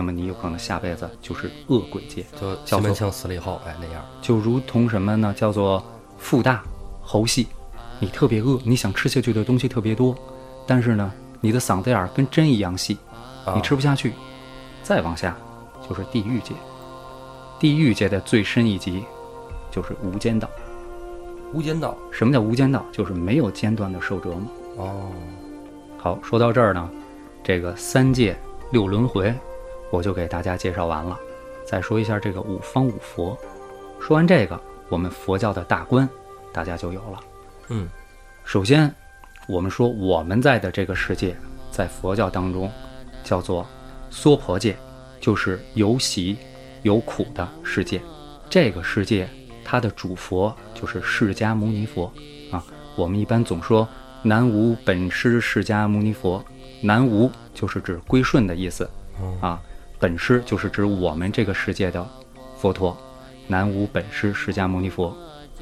[0.00, 2.24] 那么你有可能下辈子就是恶鬼界。
[2.40, 4.02] 就叫做西门庆死了以后，哎那样。
[4.22, 5.34] 就如同什么呢？
[5.36, 5.84] 叫做
[6.16, 6.62] 腹大
[7.02, 7.46] 喉细，
[7.98, 10.16] 你特别饿，你想吃下去的东西特别多，
[10.66, 12.96] 但是呢，你的嗓子眼儿跟针一样细，
[13.44, 14.14] 啊你吃不下去。
[14.82, 15.36] 再往下
[15.86, 16.54] 就是地狱界，
[17.58, 19.04] 地狱界的最深一级
[19.70, 20.48] 就是无间道。
[21.52, 21.94] 无间道。
[22.10, 22.86] 什么叫无间道？
[22.90, 24.42] 就是没有间断的受折磨。
[24.78, 25.10] 哦，
[25.98, 26.88] 好，说到这儿呢，
[27.44, 28.34] 这个三界
[28.72, 29.34] 六轮回，
[29.90, 31.18] 我就给大家介绍完了。
[31.64, 33.36] 再说一下这个五方五佛。
[34.00, 36.08] 说完这个，我们佛教的大观
[36.52, 37.20] 大家就有了。
[37.68, 37.88] 嗯
[38.44, 38.92] 首先，
[39.46, 41.36] 我们说我们在的这个世界，
[41.70, 42.70] 在佛教当中
[43.22, 43.66] 叫做
[44.10, 44.76] 娑婆界，
[45.20, 46.36] 就是有喜
[46.82, 48.00] 有苦的世界。
[48.48, 49.28] 这个世界
[49.64, 52.12] 它的主佛就是释迦牟尼佛
[52.50, 52.64] 啊。
[52.96, 53.86] 我们一般总说
[54.22, 56.44] 南无本师释迦牟尼佛，
[56.82, 58.90] 南无就是指归顺的意思
[59.40, 59.62] 啊，
[60.00, 62.08] 本师就是指我们这个世界的
[62.56, 62.96] 佛陀，
[63.46, 65.14] 南无本师释迦牟尼佛。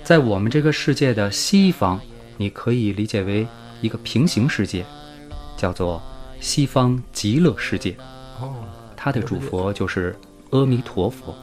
[0.04, 2.00] 在我们这个世界的西方，
[2.36, 3.44] 你可以理解为
[3.80, 4.86] 一个平行世界，
[5.56, 6.00] 叫做
[6.38, 7.96] 西方极乐世界。
[8.40, 8.54] 哦，
[8.96, 10.16] 它的主佛就是
[10.50, 11.34] 阿弥陀佛。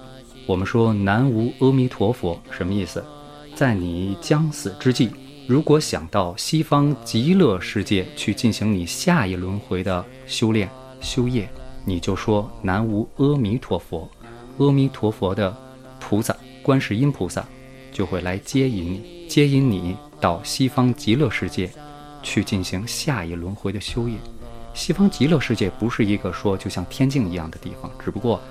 [0.47, 3.03] 我们说南无阿弥陀佛什么意思？
[3.53, 5.11] 在你将死之际，
[5.49, 10.69] 如果想到西方极乐世界去进行你下一轮回的修炼
[11.01, 11.49] 修业，
[11.85, 14.09] 你就说南无阿弥陀佛。
[14.57, 15.55] 阿弥陀佛的
[15.99, 17.45] 菩萨观世音菩萨
[17.91, 21.69] 就会来接引你，接引你到西方极乐世界
[22.23, 24.17] 去进行下一轮回的修业。
[24.73, 28.41] 西方极乐世界不是一个说就像天境一样的地方，只不过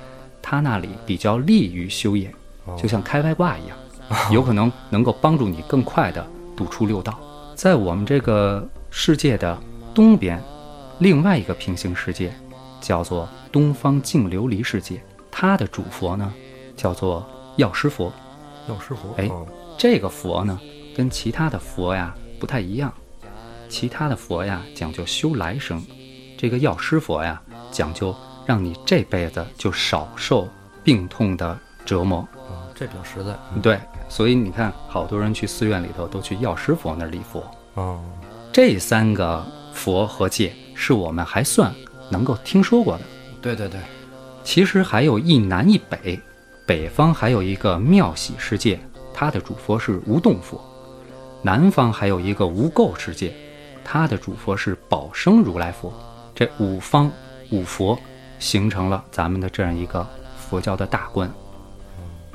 [0.41, 2.32] 它那里比较利于修业，
[2.78, 3.76] 就像开外挂一样，
[4.32, 6.26] 有可能能够帮助你更快的
[6.57, 7.18] 渡出六道。
[7.55, 9.59] 在我们这个世界的
[9.95, 10.43] 东边，
[10.99, 12.32] 另外一个平行世界
[12.85, 16.30] 叫做东方净琉璃世界，它的主佛呢
[16.76, 17.26] 叫做
[17.57, 18.12] 药师佛。
[18.68, 19.14] 药师佛。
[19.16, 20.61] 哎嗯这个佛呢，
[20.95, 22.93] 跟其他的佛呀不太一样。
[23.68, 25.82] 其他的佛呀讲究修来生，
[26.39, 28.14] 这个药师佛呀讲究
[28.47, 30.47] 让你这辈子就少受
[30.85, 32.26] 病痛的折磨。
[32.51, 33.35] 嗯，这比较实在。
[33.62, 37.43] 对，所以你看，好多人去寺院里头都去药师佛那儿礼佛。
[37.74, 38.01] 哦，
[38.53, 41.74] 这三个佛和戒是我们还算
[42.11, 43.05] 能够听说过的。
[43.40, 43.80] 对对对，
[44.42, 46.20] 其实还有一南一北，
[46.66, 48.78] 北方还有一个妙喜世界，
[49.12, 50.59] 它的主佛是无动佛；
[51.42, 53.34] 南方还有一个无垢世界，
[53.84, 55.92] 它的主佛是宝生如来佛。
[56.34, 57.11] 这五方
[57.50, 57.98] 五佛
[58.38, 61.30] 形成了咱们的这样一个佛教的大观。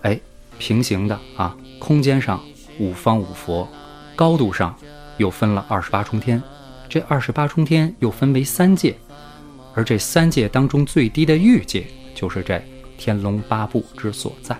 [0.04, 0.20] 哎，
[0.58, 2.40] 平行的啊，空间上
[2.80, 3.68] 五方五佛，
[4.16, 4.76] 高度上
[5.18, 6.42] 又分了二十八重天。
[6.88, 8.96] 这二十八重天又分为三界，
[9.80, 12.62] 而这三界当中最低的欲界，就是这
[12.98, 14.54] 天龙八部之所在。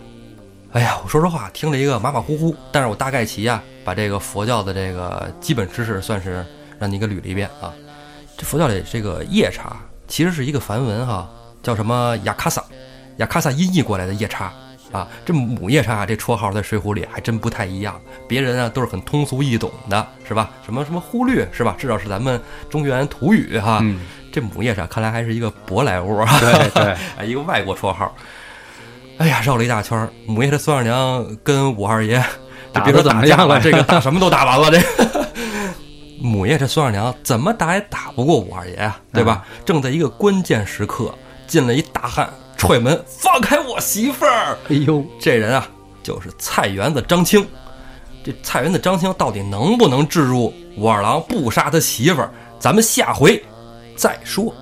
[0.72, 6.46] 哎呀，我说实话，听了一个马马虎虎，但是我大概齐呀、把这个佛教的这个基本知识算是
[6.80, 7.74] 让你给捋了一遍啊。
[8.38, 9.76] 这佛教里这个夜叉
[10.08, 11.30] 其实是一个梵文哈，
[11.62, 12.64] 叫什么雅卡萨，
[13.18, 14.54] 雅卡萨音译过来的夜叉。
[14.92, 20.50] 啊，这母夜叉这绰号在《水浒》里还真不太一样，别人啊都是很通俗易懂的，是吧？
[20.66, 21.76] 什么什么忽略，是吧？
[21.78, 22.42] 至少是咱们
[22.72, 23.82] 中原土语哈。
[23.84, 24.00] 嗯，
[24.32, 26.84] 这母夜叉看来还是一个舶来物啊，对对，
[27.18, 28.14] 啊，一个外国绰号。
[29.18, 32.24] 哎呀，绕了一大圈儿，母夜叉孙二娘跟武二爷，
[32.74, 35.28] 这别说打架了，这个 打什么都打完了，这个。
[36.22, 39.46] 母夜叉孙二娘怎么打也打不过武二爷啊，对吧？
[39.66, 41.14] 正在一个关键时刻，
[41.48, 44.58] 进来一大汉，踹门，放开我媳妇儿！
[44.70, 45.68] 哎呦，这人啊，
[46.04, 47.46] 就是菜园子张青。
[48.24, 52.32] 这菜园子张青到底能不能置入武二郎不杀他媳妇儿？
[52.60, 53.42] 咱们下回
[54.00, 54.56] 再说。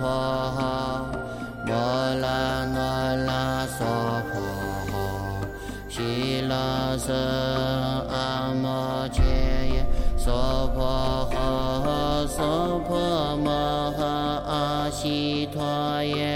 [0.00, 0.80] 婆诃
[3.66, 4.29] 诃婆
[6.50, 9.22] 拉斯阿摩揭
[9.72, 9.86] 耶
[10.16, 13.38] 娑婆诃娑婆
[13.96, 15.62] 诃阿悉陀
[16.02, 16.29] 耶。